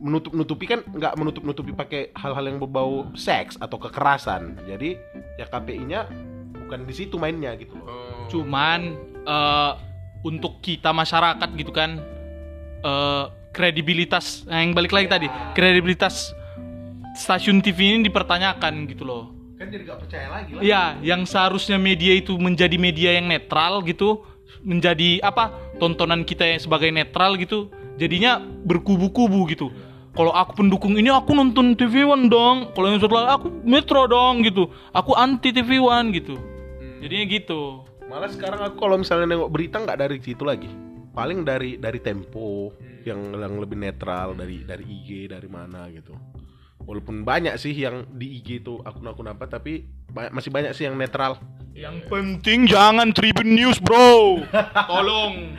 [0.00, 4.58] menutup nutupi kan nggak menutup nutupi pakai hal-hal yang berbau seks atau kekerasan.
[4.66, 4.98] Jadi
[5.38, 6.10] ya KPI-nya
[6.66, 8.26] bukan di situ mainnya gitu loh.
[8.26, 9.72] Cuman eh,
[10.26, 12.02] untuk kita masyarakat gitu kan
[12.82, 15.26] eh, kredibilitas nah, yang balik lagi tadi
[15.58, 16.32] kredibilitas
[17.18, 19.39] stasiun TV ini dipertanyakan gitu loh.
[19.60, 23.84] Kan jadi nggak percaya lagi lah Ya, yang seharusnya media itu menjadi media yang netral
[23.84, 24.24] gitu,
[24.64, 25.52] menjadi apa?
[25.76, 27.68] Tontonan kita yang sebagai netral gitu,
[28.00, 29.68] jadinya berkubu-kubu gitu.
[30.16, 34.08] Kalau aku pendukung ini aku nonton TV One dong, kalau yang satu lagi aku Metro
[34.08, 34.72] dong gitu.
[34.96, 36.40] Aku anti TV One gitu.
[37.04, 37.84] Jadinya gitu.
[38.10, 40.66] malah sekarang aku kalau misalnya nengok berita nggak dari situ lagi
[41.14, 42.74] paling dari dari Tempo
[43.06, 46.14] yang yang lebih netral dari dari IG dari mana gitu
[46.90, 50.98] walaupun banyak sih yang di IG itu akun-akun apa tapi ba- masih banyak sih yang
[50.98, 51.38] netral
[51.70, 54.42] Yang penting jangan Tribun News, Bro.
[54.90, 55.54] Tolong.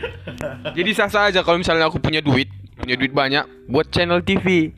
[0.69, 4.75] Jadi sah-sah aja kalau misalnya aku punya duit, punya duit banyak, buat channel TV,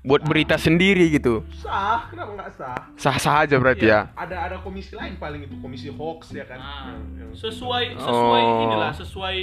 [0.00, 1.42] buat berita sendiri gitu.
[1.52, 4.14] sah kenapa nggak sah Sah-sah aja berarti ya.
[4.14, 7.02] ada ada komisi lain paling itu komisi hoax ya kan Nah,
[7.34, 8.64] sesuai sesuai Oh.
[8.64, 9.36] inilah sesuai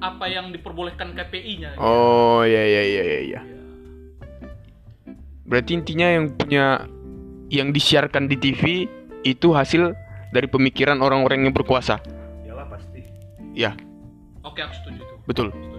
[0.00, 1.76] apa yang diperbolehkan KPI-nya.
[1.76, 3.18] Oh iya iya iya iya.
[3.20, 3.40] iya.
[5.48, 6.84] Berarti intinya yang punya
[7.48, 8.84] yang disiarkan di TV
[9.24, 9.96] itu hasil
[10.30, 11.96] dari pemikiran orang-orang yang berkuasa.
[12.44, 13.00] Yalah pasti
[13.56, 13.72] Ya,
[14.44, 15.14] Oke, aku setuju itu.
[15.24, 15.48] betul.
[15.50, 15.76] Setuju.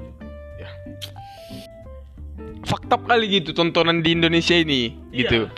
[2.67, 5.47] Fakta kali gitu tontonan di Indonesia ini gitu.
[5.47, 5.53] Iya.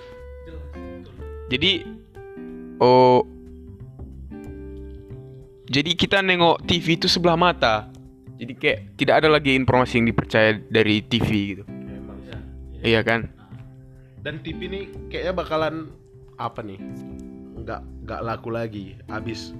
[0.47, 1.13] Jelas, betul.
[1.51, 1.71] Jadi
[2.79, 3.25] oh
[5.71, 7.87] jadi kita nengok TV itu sebelah mata.
[8.35, 11.63] Jadi kayak tidak ada lagi informasi yang dipercaya dari TV gitu.
[11.67, 12.37] emang Iya.
[12.81, 13.40] Iya kan?
[14.21, 15.75] Dan TV ini kayaknya bakalan
[16.37, 16.77] apa nih
[17.61, 19.53] nggak nggak laku lagi habis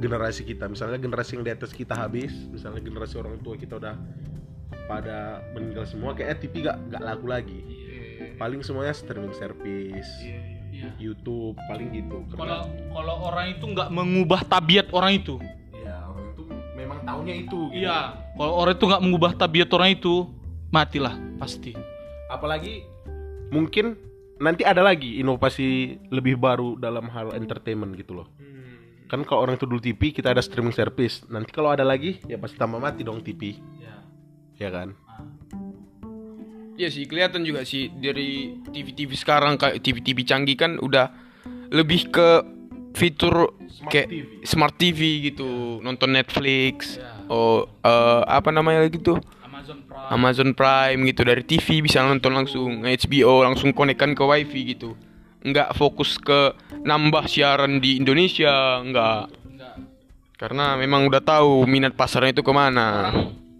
[0.00, 3.96] generasi kita misalnya generasi yang di atas kita habis misalnya generasi orang tua kita udah
[4.84, 7.60] pada meninggal semua kayaknya TV nggak nggak laku lagi
[8.36, 10.08] paling semuanya streaming service
[10.72, 10.88] Iya.
[10.96, 15.36] YouTube paling gitu Kalau kalau orang itu nggak mengubah tabiat orang itu.
[15.76, 17.84] ya orang itu memang taunya itu gitu.
[17.84, 18.16] Iya.
[18.32, 20.14] Kalau orang itu nggak mengubah tabiat orang itu,
[20.72, 21.76] matilah pasti.
[22.24, 22.88] apalagi
[23.52, 23.94] mungkin
[24.40, 25.68] nanti ada lagi inovasi
[26.08, 28.28] lebih baru dalam hal entertainment gitu loh.
[29.06, 31.20] Kan kalau orang itu dulu TV kita ada streaming service.
[31.28, 34.00] Nanti kalau ada lagi ya pasti tambah mati dong TV Ya.
[34.58, 34.96] ya kan?
[36.72, 41.12] Iya sih kelihatan juga sih dari TV-TV sekarang kayak TV-TV canggih kan udah
[41.68, 42.28] lebih ke
[42.92, 44.24] fitur Smart kayak TV.
[44.42, 45.48] smart TV gitu,
[45.80, 47.12] nonton Netflix, Ya.
[47.28, 49.20] oh eh, apa namanya lagi tuh
[50.12, 51.00] Amazon Prime.
[51.08, 54.96] Gitu dari TV bisa nonton langsung HBO langsung konekkan ke WiFi gitu,
[55.42, 59.74] nggak fokus ke nambah siaran di Indonesia nggak, Enggak.
[60.38, 63.10] karena memang udah tahu minat pasarnya itu ke mana.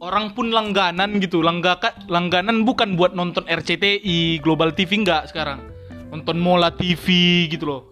[0.02, 5.62] Orang, pun langganan gitu, langgaka, langganan bukan buat nonton RCTI, Global TV enggak sekarang.
[6.10, 7.06] Nonton Mola TV
[7.46, 7.82] gitu loh.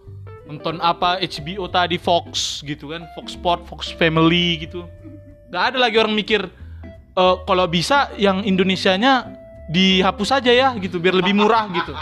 [0.51, 4.91] Nonton apa HBO tadi Fox gitu kan, Fox Sport, Fox Family gitu.
[5.55, 6.51] Gak ada lagi orang mikir
[7.13, 9.27] eh, kalau bisa yang Indonesianya
[9.67, 11.95] dihapus aja ya gitu biar lebih murah gitu.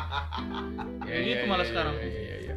[1.04, 1.94] Kayak gitu malah sekarang.
[1.96, 2.56] ya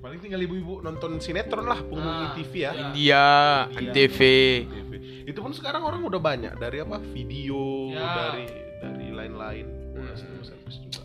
[0.00, 3.24] paling tinggal ibu-ibu nonton sinetron lah pengumuman Ah, TV ya India,
[3.68, 4.18] Antv, TV.
[5.24, 8.04] itu pun sekarang orang udah banyak dari apa video Ya.
[8.28, 8.44] dari
[8.78, 9.66] dari lain-lain
[10.42, 11.02] service juga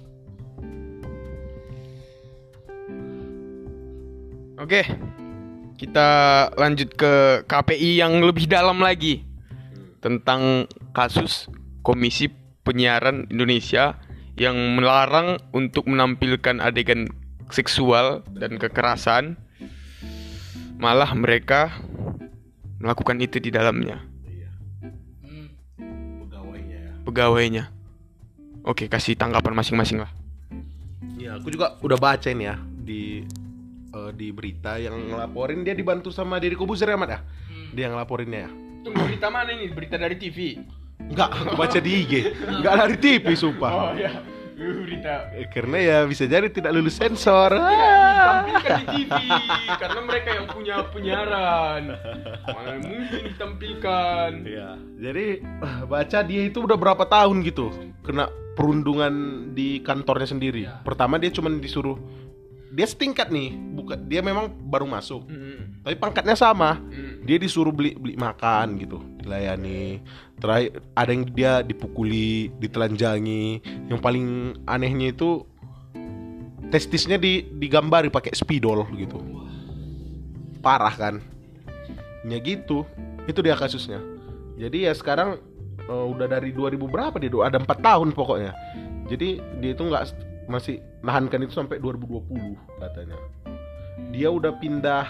[4.60, 4.84] Oke,
[5.80, 6.10] kita
[6.54, 7.14] lanjut ke
[7.48, 9.24] KPI yang lebih dalam lagi
[10.00, 11.48] tentang kasus
[11.84, 12.32] Komisi
[12.64, 14.00] Penyiaran Indonesia
[14.36, 17.12] yang melarang untuk menampilkan adegan
[17.52, 19.36] seksual dan kekerasan.
[20.80, 21.76] Malah mereka
[22.80, 24.50] melakukan itu di dalamnya, iya
[25.20, 25.48] Hmm.
[26.24, 27.64] pegawainya ya pegawainya.
[28.64, 30.12] Oke, kasih tanggapan masing-masing lah.
[31.20, 33.28] Ya, aku juga udah baca ini ya di
[33.92, 37.20] eh, di berita yang ngelaporin dia dibantu sama Deddy Kobuzer ya, Mat ya?
[37.72, 38.50] Dia yang ngelaporinnya ya.
[38.82, 39.70] Tunggu berita mana ini?
[39.70, 40.60] Berita dari TV.
[41.00, 42.14] Enggak, aku baca di IG.
[42.44, 43.96] Enggak dari TV, sumpah.
[43.96, 44.12] ya,
[44.60, 47.56] berita Eh, Karena ya bisa jadi tidak lulus sensor.
[47.56, 48.44] Ah.
[48.44, 49.12] ditampilkan di TV
[49.80, 51.84] karena mereka yang punya penyiaran.
[52.46, 54.30] Mana mungkin ditampilkan.
[54.44, 55.26] Ya, jadi
[55.88, 57.72] baca dia itu udah berapa tahun gitu
[58.04, 59.14] kena perundungan
[59.56, 60.68] di kantornya sendiri.
[60.84, 61.96] Pertama dia cuma disuruh
[62.70, 65.26] dia setingkat nih, bukan dia memang baru masuk.
[65.26, 65.82] Hmm.
[65.82, 66.78] Tapi pangkatnya sama.
[66.78, 67.26] Hmm.
[67.26, 70.02] Dia disuruh beli beli makan gitu, dilayani.
[70.38, 73.62] Terakhir ada yang dia dipukuli, ditelanjangi.
[73.90, 74.28] Yang paling
[74.70, 75.44] anehnya itu
[76.70, 79.18] testisnya di digambari pakai spidol gitu.
[80.62, 81.16] Parah kan?
[82.26, 82.86] Ya gitu.
[83.26, 83.98] Itu dia kasusnya.
[84.60, 85.42] Jadi ya sekarang
[85.90, 88.54] eh, udah dari 2000 berapa dia ada empat tahun pokoknya
[89.10, 90.06] jadi dia itu nggak
[90.50, 93.18] masih nahankan itu sampai 2020 katanya
[94.10, 95.06] dia udah pindah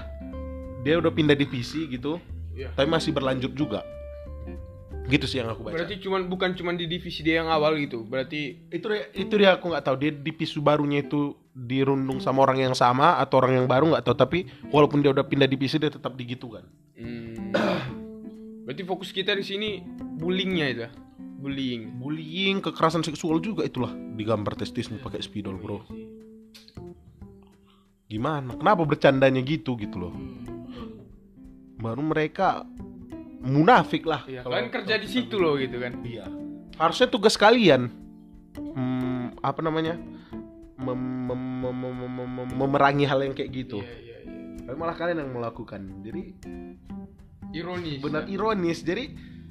[0.84, 2.19] dia udah pindah divisi gitu
[2.60, 2.75] Iya.
[2.75, 3.88] tapi masih berlanjut juga
[5.10, 8.06] gitu sih yang aku baca Berarti cuman bukan cuman di divisi dia yang awal gitu.
[8.06, 12.69] Berarti itu dia, itu dia aku nggak tahu dia divisi barunya itu dirundung sama orang
[12.69, 15.89] yang sama atau orang yang baru nggak tahu tapi walaupun dia udah pindah divisi dia
[15.89, 16.63] tetap digitu kan
[16.95, 17.52] hmm,
[18.69, 20.86] Berarti fokus kita di sini bullyingnya itu.
[21.39, 21.95] Bullying.
[21.95, 25.80] bullying kekerasan seksual juga itulah digambar testismu pakai spidol bro
[28.06, 30.13] gimana kenapa bercandanya gitu gitu loh
[31.80, 32.65] baru mereka
[33.39, 35.93] munafik lah Iya, kalau- kalian kerja di situ loh gitu kan.
[36.04, 36.28] iya
[36.75, 37.88] harusnya tugas kalian
[38.58, 39.95] hmm, apa namanya
[40.75, 44.63] mem- mem- mem- mem- mem- mem- memerangi hal yang kayak gitu Iya, iya, iya.
[44.65, 46.21] tapi malah kalian yang melakukan jadi
[47.49, 47.97] Ironis.
[47.97, 49.10] benar ironis jadi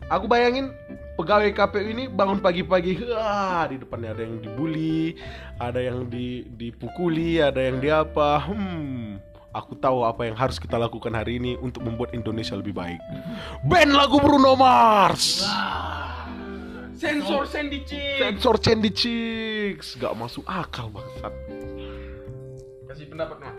[0.08, 0.72] aku bayangin
[1.20, 5.16] pegawai KPU ini bangun pagi-pagi wah di depannya ada yang dibully
[5.60, 9.20] ada yang di dipukuli ada yang di apa hmm
[9.52, 13.00] aku tahu apa yang harus kita lakukan hari ini untuk membuat Indonesia lebih baik
[13.68, 15.44] band lagu Bruno Mars
[16.98, 18.18] Sensor Sandy Chick.
[18.18, 21.30] sensor Candy Chicks gak masuk akal bangsat
[22.88, 23.54] Kasih pendapat mah.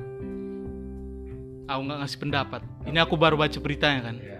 [1.70, 2.62] Aku nggak ngasih pendapat.
[2.90, 4.16] Ini aku baru baca beritanya kan.
[4.18, 4.39] Iya.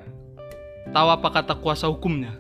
[0.90, 2.34] Tahu apa kata kuasa hukumnya?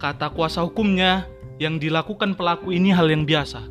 [0.00, 1.28] Kata kuasa hukumnya
[1.58, 3.62] yang dilakukan pelaku ini hal yang biasa.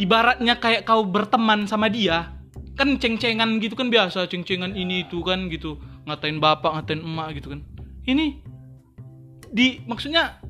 [0.00, 2.32] Ibaratnya kayak kau berteman sama dia,
[2.78, 5.76] kan ceng-cengan gitu kan biasa, ceng-cengan ini itu kan gitu,
[6.08, 7.60] ngatain bapak, ngatain emak gitu kan.
[8.08, 8.40] Ini
[9.52, 10.40] di maksudnya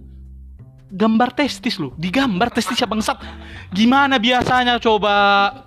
[0.91, 3.19] gambar testis loh, digambar testis ya bangsat.
[3.75, 5.15] Gimana biasanya coba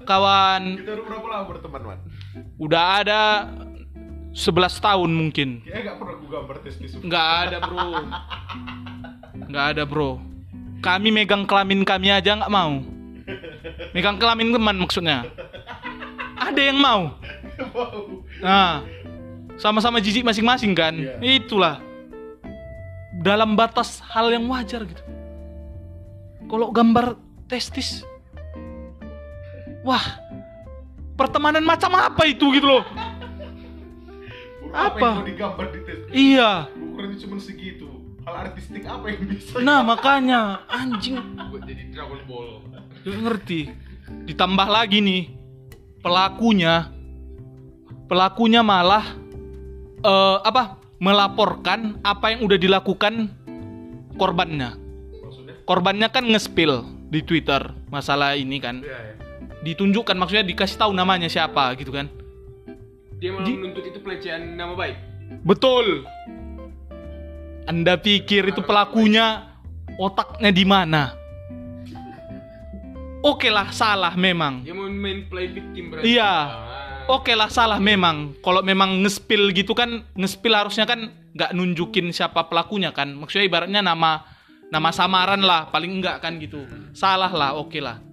[0.08, 0.80] kawan?
[0.80, 2.00] kita udah berapa lama berteman man
[2.60, 3.22] Udah ada
[4.34, 5.62] 11 tahun mungkin.
[5.62, 7.86] kayaknya gak pernah aku gambar testis Nggak ada bro.
[9.46, 10.12] Nggak ada bro.
[10.82, 12.82] Kami megang kelamin kami aja nggak mau.
[13.93, 15.30] Megang kelamin teman maksudnya.
[16.34, 17.13] Ada yang mau.
[18.41, 18.82] Nah
[19.54, 20.98] Sama-sama jijik masing-masing kan?
[20.98, 21.38] Iya.
[21.38, 21.78] Itulah.
[23.22, 25.06] Dalam batas hal yang wajar gitu.
[26.50, 28.02] Kalau gambar testis
[29.86, 30.02] Wah
[31.13, 32.84] Pertemanan macam apa itu gitu loh
[34.74, 34.98] Apa?
[35.00, 37.88] yang mau digambar di testis Iya ukurannya cuma segitu
[38.24, 41.22] hal artistik apa yang bisa Nah makanya anjing
[41.54, 42.66] Buat jadi Dragon Ball.
[43.04, 43.62] Gak ngerti.
[44.26, 45.24] Ditambah lagi nih
[46.04, 46.92] pelakunya
[48.08, 49.16] pelakunya malah
[50.04, 53.28] eh, apa melaporkan apa yang udah dilakukan
[54.16, 54.78] korbannya.
[55.20, 57.60] maksudnya Korbannya kan nge-spill di Twitter
[57.92, 58.80] masalah ini kan.
[58.80, 59.14] Iya, ya.
[59.64, 62.08] Ditunjukkan maksudnya dikasih tahu namanya siapa gitu kan.
[63.24, 65.00] Dia malah Di- menuntut itu pelecehan nama baik.
[65.48, 66.04] Betul.
[67.64, 69.48] Anda pikir itu pelakunya
[69.96, 71.16] otaknya di mana?
[73.24, 74.68] Oke lah salah memang.
[74.68, 76.20] Dia mau main play victim berarti.
[76.20, 76.28] Iya.
[76.28, 77.16] Ah.
[77.16, 78.36] Oke lah salah memang.
[78.44, 83.16] Kalau memang ngespil gitu kan, ngespil harusnya kan nggak nunjukin siapa pelakunya kan.
[83.16, 84.28] Maksudnya ibaratnya nama
[84.68, 86.68] nama samaran lah, paling enggak kan gitu.
[86.92, 88.04] Salah lah, oke lah.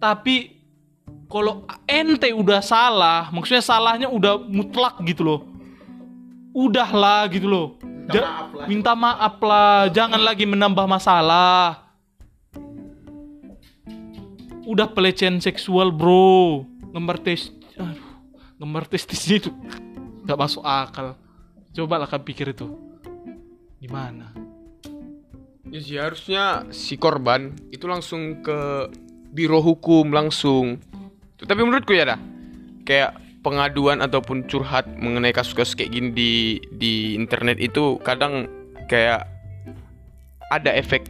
[0.00, 0.53] Tapi
[1.26, 5.40] kalau ente udah salah, maksudnya salahnya udah mutlak gitu loh.
[6.54, 7.66] Udahlah gitu loh.
[8.04, 8.66] Minta Ja- maaf lah.
[8.68, 11.88] minta maaf lah, jangan lagi menambah masalah.
[14.64, 16.64] Udah pelecehan seksual, bro.
[16.94, 18.00] Gambar tes, aduh,
[18.56, 19.50] gambar testisnya itu
[20.24, 21.18] nggak masuk akal.
[21.74, 22.70] Coba lah kan pikir itu.
[23.82, 24.30] Gimana?
[25.68, 28.88] Ya sih harusnya si korban itu langsung ke
[29.34, 30.78] biro hukum langsung.
[31.44, 32.20] Tapi menurutku ya dah
[32.84, 36.32] kayak pengaduan ataupun curhat mengenai kasus-kasus kayak gini di
[36.72, 38.48] di internet itu kadang
[38.88, 39.28] kayak
[40.48, 41.04] ada efek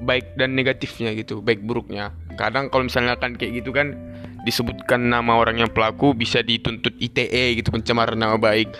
[0.00, 2.14] baik dan negatifnya gitu, baik buruknya.
[2.38, 3.92] Kadang kalau misalnya kan kayak gitu kan
[4.48, 8.72] disebutkan nama orang yang pelaku bisa dituntut ITE gitu pencemaran nama baik.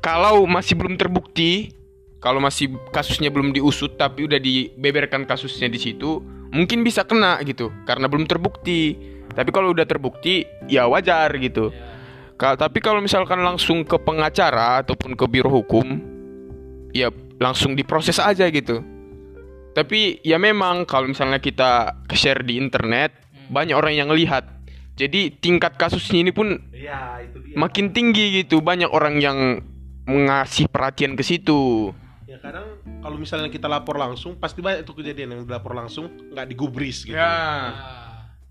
[0.00, 1.74] Kalau masih belum terbukti,
[2.22, 6.22] kalau masih kasusnya belum diusut tapi udah dibeberkan kasusnya di situ,
[6.54, 9.15] mungkin bisa kena gitu karena belum terbukti.
[9.36, 11.68] Tapi kalau udah terbukti, ya wajar gitu.
[12.34, 16.00] Ka- tapi kalau misalkan langsung ke pengacara ataupun ke biro hukum,
[16.90, 18.80] ya langsung diproses aja gitu.
[19.72, 23.12] Tapi ya memang kalau misalnya kita share di internet,
[23.52, 24.48] banyak orang yang lihat.
[24.96, 27.52] Jadi tingkat kasusnya ini pun Iya, itu dia.
[27.54, 28.64] makin tinggi gitu.
[28.64, 29.60] Banyak orang yang
[30.08, 31.92] mengasih perhatian ke situ.
[32.26, 32.64] ya kadang
[33.00, 37.14] kalau misalnya kita lapor langsung, pasti banyak tuh kejadian yang dilapor langsung nggak digubris gitu.
[37.14, 37.32] Ya,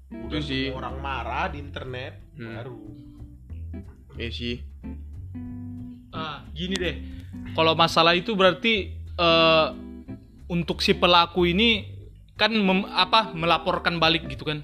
[0.06, 0.66] Bukan itu sih.
[0.72, 2.54] orang marah di internet Hmm.
[2.54, 2.80] baru.
[4.16, 4.64] ya sih.
[6.10, 6.96] Ah, gini deh.
[7.52, 9.68] Kalau masalah itu berarti eh,
[10.48, 11.84] untuk si pelaku ini
[12.36, 14.64] kan mem- apa melaporkan balik gitu kan.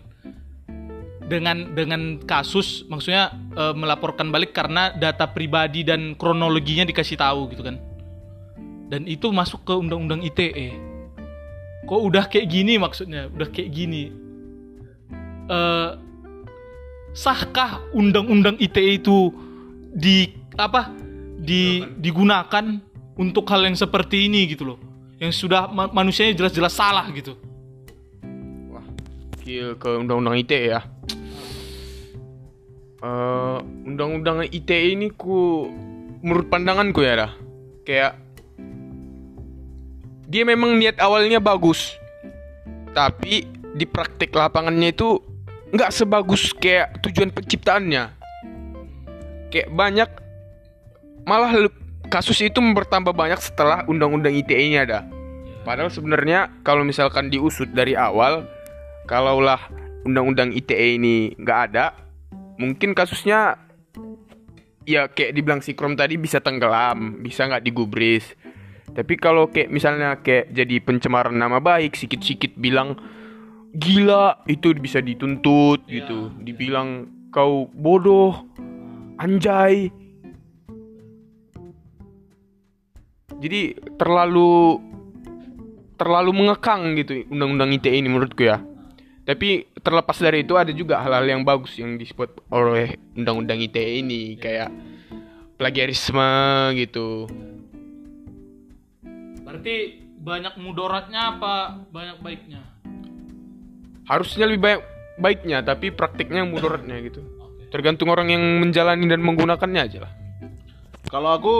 [1.22, 7.64] Dengan dengan kasus maksudnya eh, melaporkan balik karena data pribadi dan kronologinya dikasih tahu gitu
[7.64, 7.76] kan.
[8.88, 10.76] Dan itu masuk ke undang-undang ITE.
[11.84, 13.28] Kok udah kayak gini maksudnya?
[13.28, 14.12] Udah kayak gini.
[15.50, 15.92] Eh
[17.12, 19.36] sahkah undang-undang ITE itu
[19.92, 20.92] di apa
[21.42, 22.80] di digunakan
[23.20, 24.80] untuk hal yang seperti ini gitu loh
[25.20, 27.36] yang sudah ma- manusianya jelas-jelas salah gitu
[28.72, 28.86] Wah,
[29.44, 30.82] kill ke undang-undang ITE ya.
[33.02, 35.68] Eh, undang-undang ITE ini ku
[36.24, 37.32] menurut pandanganku ya dah.
[37.84, 38.22] Kayak
[40.32, 41.98] dia memang niat awalnya bagus.
[42.96, 45.31] Tapi di praktik lapangannya itu
[45.72, 48.04] nggak sebagus kayak tujuan penciptaannya.
[49.52, 50.10] Kayak banyak
[51.28, 51.52] malah
[52.12, 55.00] kasus itu bertambah banyak setelah undang-undang ITE-nya ada.
[55.62, 58.50] Padahal sebenarnya kalau misalkan diusut dari awal,
[59.06, 59.62] kalaulah
[60.02, 61.94] undang-undang ITE ini nggak ada,
[62.58, 63.62] mungkin kasusnya
[64.90, 68.26] ya kayak dibilang si Krom tadi bisa tenggelam, bisa nggak digubris.
[68.92, 72.98] Tapi kalau kayak misalnya kayak jadi pencemaran nama baik, sikit-sikit bilang
[73.76, 78.36] gila itu bisa dituntut gitu, dibilang kau bodoh,
[79.20, 79.90] anjay.
[83.42, 84.78] Jadi terlalu
[85.98, 88.62] terlalu mengekang gitu undang-undang ITE ini menurutku ya.
[89.22, 94.38] Tapi terlepas dari itu ada juga hal-hal yang bagus yang disebut oleh undang-undang ITE ini
[94.38, 94.70] kayak
[95.58, 97.30] plagiarisme gitu.
[99.52, 102.71] berarti banyak mudaratnya apa banyak baiknya
[104.12, 104.82] Harusnya lebih banyak
[105.24, 107.24] baiknya tapi praktiknya mudaratnya gitu.
[107.72, 110.12] Tergantung orang yang menjalani dan menggunakannya aja lah.
[111.08, 111.56] Kalau aku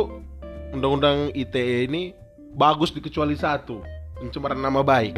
[0.76, 2.12] undang-undang ITE ini
[2.52, 3.80] bagus dikecuali satu,
[4.20, 5.16] pencemaran nama baik.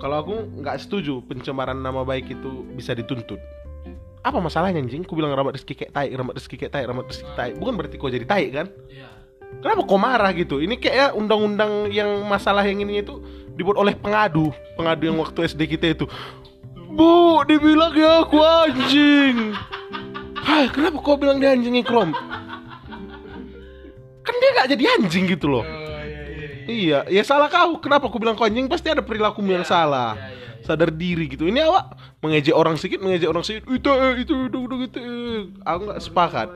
[0.00, 0.34] Kalau aku
[0.64, 3.40] nggak setuju pencemaran nama baik itu bisa dituntut.
[4.24, 5.04] Apa masalahnya anjing?
[5.04, 7.52] Ku bilang Rahmat Rizky kayak tai, Rahmat Rizky kayak tai, Rahmat Rizky tai.
[7.52, 8.66] Bukan berarti kau jadi tai kan?
[8.88, 9.08] Iya.
[9.62, 10.58] Kenapa kau marah gitu?
[10.58, 13.22] Ini kayak undang-undang yang masalah yang ini itu
[13.56, 16.06] dibuat oleh pengadu, pengadu yang waktu SD kita itu.
[16.92, 19.56] Bu, dibilang ya aku anjing.
[20.36, 22.14] Hai, kenapa kau bilang dia anjing Ikrom?
[24.22, 25.64] Kan dia gak jadi anjing gitu loh.
[26.66, 27.82] Iya, ya salah kau.
[27.82, 28.70] Kenapa aku bilang kau anjing?
[28.70, 30.14] Pasti ada perilaku yang salah.
[30.62, 31.46] Sadar diri gitu.
[31.46, 33.70] Ini awak mengejek orang sedikit, mengejek orang sedikit.
[33.70, 35.00] Itu, eh, itu, itu, itu, itu.
[35.62, 36.48] Aku nggak sepakat.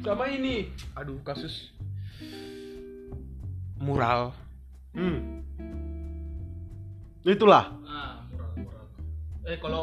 [0.00, 1.76] Sama ini, aduh kasus
[3.80, 4.32] mural.
[4.92, 5.39] Hmm.
[7.22, 7.64] Itulah.
[7.82, 8.84] ah moral moral
[9.44, 9.82] eh kalau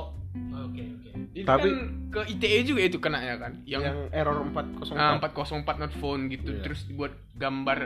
[0.50, 3.62] ah, oke oke Itu Tapi- kan ke ITE juga itu kena ya kan?
[3.64, 4.98] Yang, Yang error 404.
[4.98, 6.62] ah, 404 not phone gitu, Iya.
[6.62, 7.86] terus dibuat gambar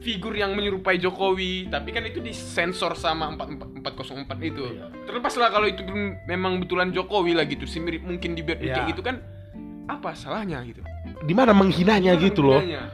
[0.00, 4.64] figur yang menyerupai Jokowi, tapi kan itu disensor sama 44 404 itu.
[4.70, 4.86] Iya.
[5.02, 5.82] Terlepas lah kalau itu
[6.24, 8.76] memang betulan Jokowi lah gitu, si mirip mungkin dibuat Iya.
[8.76, 9.18] kayak gitu kan
[9.86, 10.80] apa salahnya gitu?
[11.20, 12.62] Di mana menghinanya gitu loh.
[12.62, 12.86] Gunanya?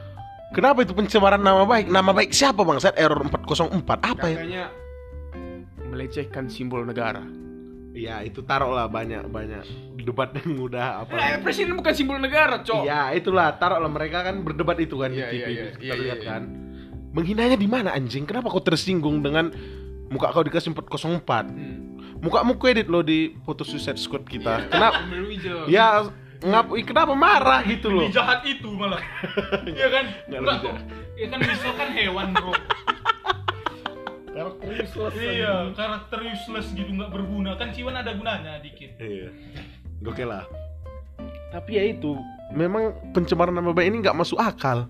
[0.49, 1.85] Kenapa itu pencemaran nama baik?
[1.85, 2.95] Nama baik siapa bangsat?
[2.95, 3.99] Error 404.
[4.01, 4.71] Apa ya?
[5.97, 7.25] Melecehkan simbol negara.
[7.97, 9.65] Iya, itu taruh lah banyak banyak
[9.97, 11.17] debat yang udah apa.
[11.17, 12.85] Eh, presiden bukan simbol negara, cok.
[12.85, 15.95] Iya, itulah taruh lah mereka kan berdebat itu kan Iya, di iya, TV iya, kita
[15.97, 16.29] iya, lihat iya.
[16.29, 16.41] kan.
[17.17, 18.29] Menghinanya di mana anjing?
[18.29, 19.49] Kenapa kau tersinggung dengan
[20.13, 21.49] muka kau dikasih 404?
[21.49, 21.97] Hmm.
[22.21, 24.69] Muka mu edit lo di foto Suicide Squad kita.
[24.69, 25.01] Kenapa?
[25.09, 25.65] Pemilu hijau.
[25.65, 26.05] ya
[26.45, 28.05] ngap kenapa marah gitu loh?
[28.05, 29.01] lebih jahat itu malah
[29.77, 30.73] Iya kan Nggak Enggak, lebih
[31.17, 32.53] ya kan Whistle kan hewan bro
[35.17, 39.29] iya karakter useless gitu nggak berguna kan Ciwan ada gunanya dikit Iya.
[40.05, 40.45] Oke lah.
[41.49, 42.13] Tapi ya itu,
[42.53, 44.85] memang pencemaran nama baik ini nggak masuk akal.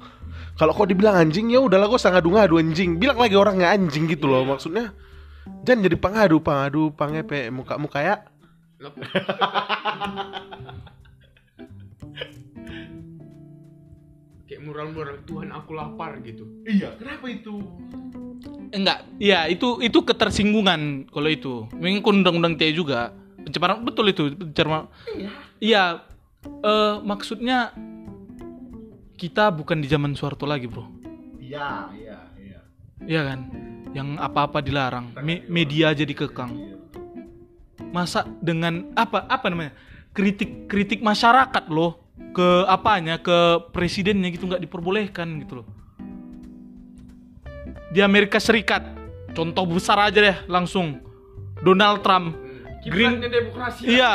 [0.57, 2.97] Kalau kau dibilang anjing ya udahlah kau sangat ngadu anjing.
[2.97, 4.91] Bilang lagi orang nggak anjing gitu loh maksudnya.
[5.63, 8.15] Jangan jadi pengadu, pengadu, pangepe muka muka ya.
[14.48, 16.48] Kayak mural-mural Tuhan aku lapar gitu.
[16.67, 17.63] Iya, kenapa itu?
[18.71, 19.07] Enggak.
[19.17, 21.53] Iya itu itu ketersinggungan kalau itu.
[21.75, 23.13] Mengikut undang-undang TE juga.
[23.43, 24.91] Pencemaran betul itu pencemaran.
[25.59, 26.03] Iya.
[26.47, 27.75] Eh, maksudnya
[29.17, 30.85] kita bukan di zaman Soeharto lagi bro.
[31.41, 32.59] Iya, iya, iya.
[33.03, 33.39] Iya kan?
[33.95, 35.15] Yang apa-apa dilarang.
[35.23, 36.77] Me- media jadi kekang.
[37.89, 39.73] Masa dengan apa apa namanya?
[40.11, 42.03] Kritik kritik masyarakat loh.
[42.35, 43.17] Ke apanya?
[43.17, 45.67] Ke presidennya gitu nggak diperbolehkan gitu loh
[47.94, 48.83] di Amerika Serikat
[49.31, 51.00] contoh besar aja deh langsung
[51.62, 52.35] Donald Trump
[52.88, 53.81] Green Kiblatnya demokrasi.
[53.88, 54.13] iya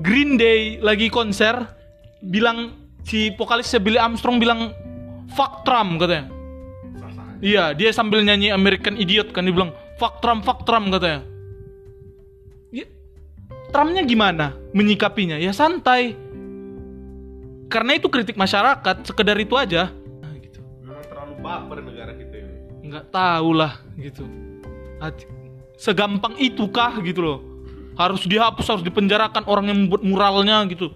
[0.00, 1.56] Green Day lagi konser
[2.20, 2.74] bilang
[3.06, 4.74] si vokalisnya Billy Armstrong bilang
[5.32, 6.32] fuck Trump katanya.
[7.36, 11.20] Iya, dia sambil nyanyi American Idiot kan dia bilang fuck Trump, fuck Trump katanya.
[12.72, 12.88] Ya,
[13.70, 15.36] Trumpnya gimana menyikapinya?
[15.36, 16.16] Ya santai.
[17.66, 19.90] Karena itu kritik masyarakat, sekedar itu aja.
[20.22, 20.62] Nah, gitu.
[20.86, 22.05] Memang terlalu baper negara.
[22.86, 24.24] Nggak tahu lah gitu.
[25.02, 25.28] Hati-
[25.76, 27.38] Segampang itukah gitu loh.
[27.96, 30.92] Harus dihapus, harus dipenjarakan orang yang membuat muralnya gitu.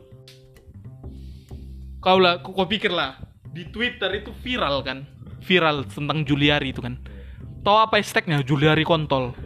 [2.00, 3.20] Kau lah, kau, kau pikir lah
[3.52, 5.04] di Twitter itu viral kan?
[5.44, 6.96] Viral tentang Juliari itu kan.
[7.60, 8.40] Tahu apa hashtagnya?
[8.40, 9.36] Juliari kontol.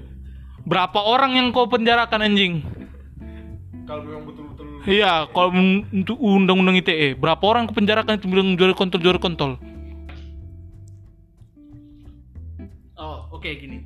[0.62, 2.62] Berapa orang yang kau penjarakan anjing?
[3.84, 5.50] Kalau memang betul-betul Iya, kalau
[5.92, 9.56] untuk undang-undang ITE, berapa orang ke penjara kan itu bilang juara kontol, juara kontol.
[13.44, 13.84] Oke gini.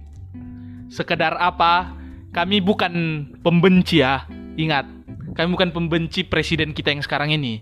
[0.86, 1.90] Sekedar apa?
[2.30, 4.22] Kami bukan pembenci ya.
[4.54, 4.86] Ingat,
[5.34, 7.58] kami bukan pembenci presiden kita yang sekarang ini.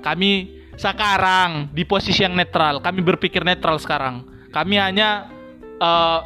[0.00, 0.48] Kami
[0.80, 2.80] sekarang di posisi yang netral.
[2.80, 4.24] Kami berpikir netral sekarang.
[4.56, 5.28] Kami hanya
[5.76, 6.20] eh,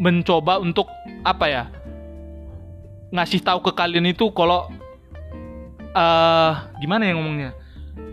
[0.00, 0.88] mencoba untuk
[1.20, 1.68] apa ya?
[3.12, 4.72] Ngasih tahu ke kalian itu kalau
[5.92, 7.52] eh gimana ya ngomongnya?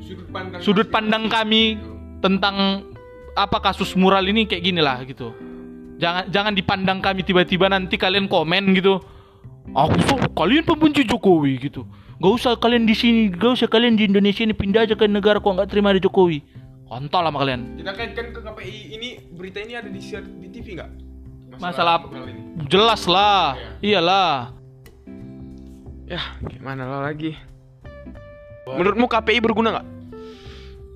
[0.04, 1.80] Sudut pandang Sudut pandang kami
[2.20, 2.84] tentang
[3.32, 5.53] apa kasus mural ini kayak gini lah gitu.
[6.02, 9.02] Jangan jangan dipandang kami tiba-tiba nanti kalian komen gitu.
[9.74, 11.88] Aku so, kalian pembenci Jokowi gitu.
[12.20, 15.40] Gak usah kalian di sini, gak usah kalian di Indonesia ini pindah aja ke negara
[15.40, 16.44] kok nggak terima ada Jokowi.
[16.88, 17.80] Kontol sama kalian.
[17.80, 20.92] Kita kaitkan ke KPI ini berita ini ada di share di TV nggak?
[21.58, 22.42] Masalah mural ini.
[22.68, 23.56] jelas lah.
[23.80, 24.52] Iyalah.
[26.10, 27.34] Ya, gimana lo lagi?
[28.68, 29.88] Menurutmu KPI berguna nggak?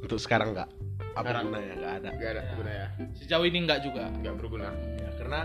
[0.07, 0.71] untuk sekarang nggak.
[1.17, 2.09] Apa gunanya nggak ada.
[2.13, 2.87] Gak ada guna ya.
[3.15, 4.03] Sejauh ini nggak juga.
[4.19, 4.69] Gak berguna.
[4.95, 5.41] Ya, karena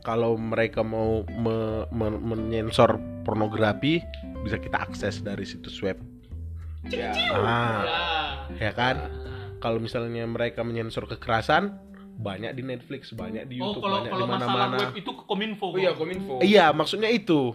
[0.00, 4.00] kalau mereka mau me- men- menyensor pornografi
[4.40, 5.98] bisa kita akses dari situs web.
[6.88, 7.12] Ya.
[7.28, 7.82] Ah,
[8.56, 8.96] ya kan?
[9.58, 11.74] Kalau misalnya mereka menyensor kekerasan
[12.16, 14.76] banyak di Netflix, banyak di Oh, YouTube, kalau banyak di mana-mana.
[14.80, 15.66] web itu ke Kominfo.
[15.68, 15.92] Oh iya.
[15.92, 16.34] Kominfo.
[16.40, 17.52] Iya, maksudnya itu.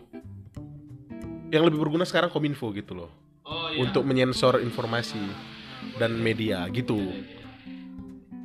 [1.50, 3.12] Yang lebih berguna sekarang Kominfo gitu loh.
[3.44, 3.82] Oh iya.
[3.82, 5.20] Untuk menyensor informasi
[5.98, 7.00] dan media gitu.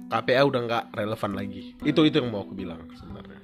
[0.08, 1.76] KPA udah nggak relevan lagi.
[1.84, 3.40] Itu itu yang mau aku bilang sebenarnya.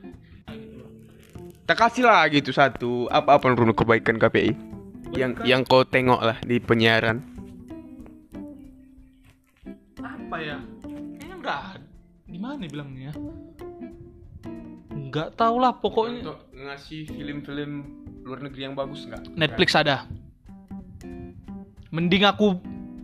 [1.64, 4.52] Tak kasih lah gitu satu apa-apa menurut kebaikan KPI
[5.16, 7.34] yang yang kau tengok lah di penyiaran.
[10.34, 11.62] apa ya kayaknya enggak
[12.26, 13.12] di mana bilangnya
[14.90, 17.70] nggak tahu lah pokoknya Untuk ngasih film-film
[18.26, 19.30] luar negeri yang bagus nggak?
[19.38, 20.10] Netflix ada
[21.94, 22.58] mending aku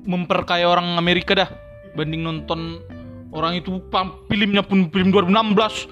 [0.05, 1.51] memperkaya orang Amerika dah
[1.97, 2.81] banding nonton
[3.35, 5.89] orang itu pam- filmnya pun film 2016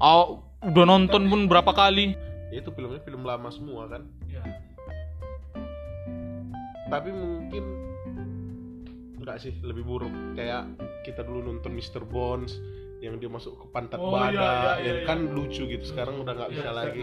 [0.00, 2.14] oh, udah nonton pun berapa kali
[2.50, 4.02] Ya, itu filmnya film lama semua kan.
[6.90, 7.64] Tapi mungkin
[9.22, 10.66] enggak sih lebih buruk kayak
[11.06, 12.02] kita dulu nonton Mr.
[12.02, 12.58] Bones
[13.00, 15.84] yang dia masuk ke pantat Oh, badak iya, iya, yang iya, kan lucu gitu.
[15.88, 17.00] Sekarang udah nggak Iya, bisa lagi.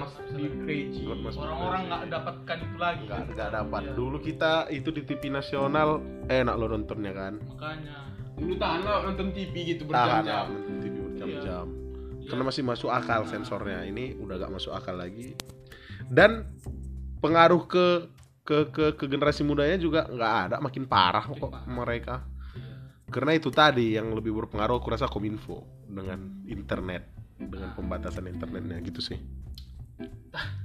[1.34, 3.82] Orang-orang nggak dapatkan itu lagi nggak nggak dapat.
[3.82, 3.94] Iya.
[3.98, 5.90] dulu kita itu di TV nasional
[6.30, 7.34] enak lo nontonnya kan?
[7.42, 7.98] Makanya.
[8.38, 10.46] Dulu tahan lah nonton TV gitu tahan berjam-jam.
[10.54, 11.66] nonton TV berjam-jam.
[12.30, 13.82] Karena masih masuk akal sensornya.
[13.88, 15.34] Ini udah gak masuk akal lagi.
[16.06, 16.46] Dan
[17.18, 18.14] pengaruh ke
[18.46, 20.56] ke ke, ke generasi mudanya juga nggak ada.
[20.62, 22.37] Makin parah kok mereka
[23.08, 29.00] karena itu tadi yang lebih berpengaruh aku rasa kominfo dengan internet dengan pembatasan internetnya gitu
[29.00, 29.18] sih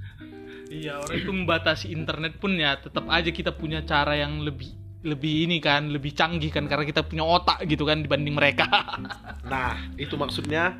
[0.65, 4.73] Iya orang itu membatasi internet pun ya tetap aja kita punya cara yang lebih
[5.03, 8.65] lebih ini kan lebih canggih kan karena kita punya otak gitu kan dibanding mereka.
[9.45, 10.73] nah itu maksudnya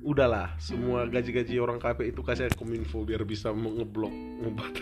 [0.00, 4.72] udahlah semua gaji-gaji orang KP itu kasih ke kominfo biar bisa ngeblok ngebat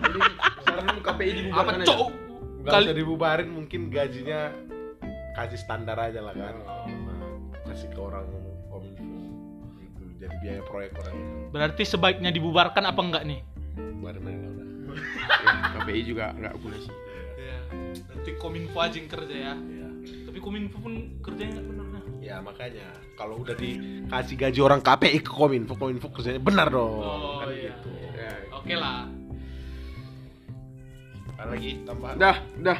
[0.00, 0.18] Jadi
[0.56, 1.88] sekarang KPI Apa dibubarkan aja.
[1.90, 2.08] cowok?
[2.58, 4.40] Gak Kali- dibubarin mungkin gajinya
[5.38, 6.56] kasih standar aja lah kan
[7.64, 8.26] kasih ke orang
[8.66, 9.06] kominfo
[9.78, 13.40] gitu jadi biaya proyek orang itu Berarti sebaiknya dibubarkan apa enggak nih?
[13.94, 14.66] bubarin aja lah udah
[15.38, 16.94] Ya, KPI juga nggak guna sih.
[17.38, 17.58] Iya.
[18.08, 19.54] Nanti kominfo aja yang kerja ya.
[19.54, 19.88] ya.
[20.26, 22.02] Tapi kominfo pun kerjanya nggak benar nah.
[22.18, 27.38] ya makanya kalau udah dikasih gaji orang KPI ke kominfo kominfo kerjanya benar dong Oh,
[27.38, 27.70] kan iya.
[27.72, 28.32] gitu Ya.
[28.52, 29.06] Oke lah.
[31.30, 32.78] Apa lagi tambahan Udah, udah.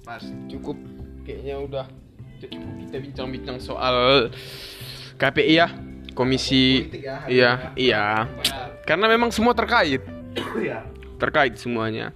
[0.00, 0.76] pas Cukup.
[1.24, 1.86] Kayaknya udah
[2.38, 4.28] cukup kita bincang-bincang soal
[5.16, 5.68] KPI ya.
[6.14, 8.30] Komisi Politik ya, Iya, ini iya.
[8.86, 9.98] Karena memang semua terkait.
[10.68, 10.86] ya
[11.18, 12.14] Terkait semuanya.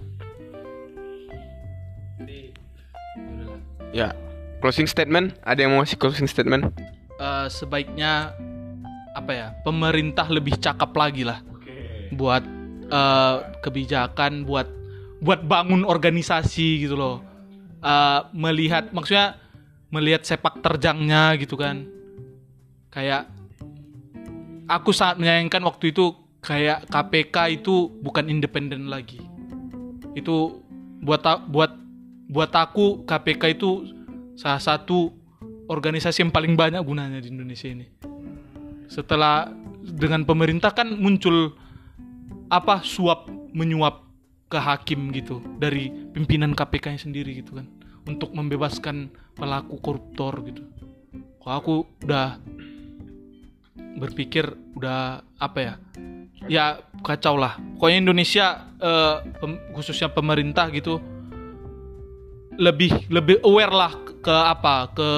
[2.15, 2.55] Jadi.
[3.91, 4.15] Ya.
[4.63, 6.71] Closing statement, ada yang mau ngasih closing statement?
[7.19, 8.31] Eh, sebaiknya
[9.11, 9.47] apa ya?
[9.67, 12.43] Pemerintah lebih cakap lagi lah oke buat
[12.87, 14.67] eh, kebijakan buat
[15.19, 17.28] buat bangun organisasi gitu loh
[17.79, 19.39] eh, melihat maksudnya
[19.89, 21.85] melihat sepak terjangnya gitu kan.
[22.89, 23.29] Kayak
[24.69, 29.21] aku sangat menyayangkan waktu itu kayak KPK itu bukan independen lagi.
[30.13, 30.61] Itu
[31.01, 31.71] buat buat
[32.29, 33.89] buat aku KPK itu
[34.37, 35.09] salah satu
[35.69, 37.85] organisasi yang paling banyak gunanya di Indonesia ini.
[38.89, 39.49] Setelah
[39.85, 41.53] dengan pemerintah kan muncul
[42.49, 44.08] apa suap menyuap
[44.49, 47.69] ke hakim gitu dari pimpinan KPK nya sendiri gitu kan
[48.09, 50.65] untuk membebaskan pelaku koruptor gitu.
[51.39, 52.41] Kalau aku udah
[54.01, 55.73] berpikir udah apa ya?
[56.49, 56.65] Ya
[57.05, 57.61] kacau lah.
[57.77, 60.97] Pokoknya Indonesia eh, pem- khususnya pemerintah gitu
[62.59, 65.09] lebih lebih aware lah ke apa ke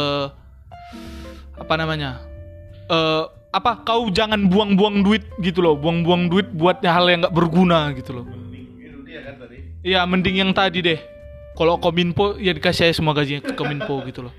[1.58, 2.22] apa namanya
[2.86, 7.92] eh apa kau jangan buang-buang duit gitu loh buang-buang duit buat hal yang nggak berguna
[7.98, 8.26] gitu loh
[9.84, 10.99] Iya mending yang tadi deh.
[11.57, 14.34] Kalau kominfo ya dikasih aja semua gajinya ke kominfo gitu loh.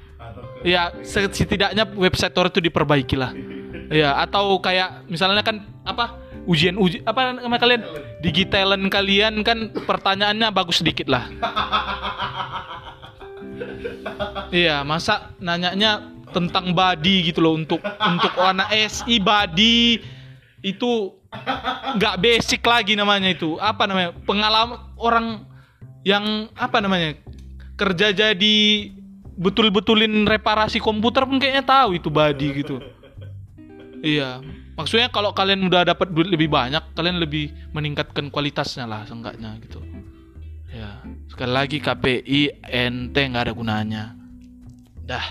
[0.65, 3.37] Iya setidaknya website Tor itu diperbaiki lah.
[3.93, 6.17] Iya atau kayak misalnya kan apa
[6.49, 7.85] ujian uji apa nama kalian?
[8.23, 11.29] Digitalan kalian kan pertanyaannya bagus sedikit lah.
[14.53, 20.01] Iya, masa nanyanya tentang body gitu loh untuk untuk anak SI body
[20.65, 20.91] itu
[21.97, 23.57] nggak basic lagi namanya itu.
[23.59, 24.13] Apa namanya?
[24.25, 25.27] Pengalaman orang
[26.05, 27.17] yang apa namanya?
[27.73, 28.59] kerja jadi
[29.35, 32.79] betul-betulin reparasi komputer pun kayaknya tahu itu body gitu.
[34.05, 34.39] Iya.
[34.73, 39.85] Maksudnya kalau kalian udah dapat duit lebih banyak, kalian lebih meningkatkan kualitasnya lah seenggaknya gitu.
[40.73, 44.05] Ya, sekali lagi KPI ente nggak ada gunanya.
[45.05, 45.27] Dah.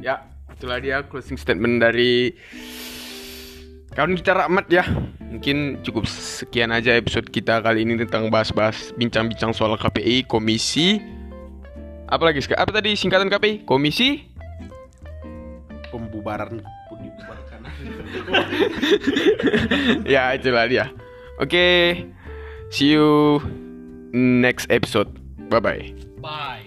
[0.00, 2.32] Ya, itulah dia closing statement dari
[3.94, 4.84] kawan kita Rahmat ya.
[5.30, 10.98] Mungkin cukup sekian aja episode kita kali ini tentang bahas-bahas bincang-bincang soal KPI, komisi.
[12.10, 12.42] Apa lagi?
[12.42, 12.58] Ska?
[12.58, 13.62] Apa tadi singkatan KPI?
[13.62, 14.26] Komisi?
[15.94, 16.58] Pembubaran
[17.00, 17.60] dibubarkan.
[20.14, 20.86] ya, itulah dia.
[21.40, 21.96] Oke.
[22.70, 23.40] See you
[24.14, 25.10] next episode.
[25.50, 25.84] Bye bye.
[26.22, 26.59] Bye.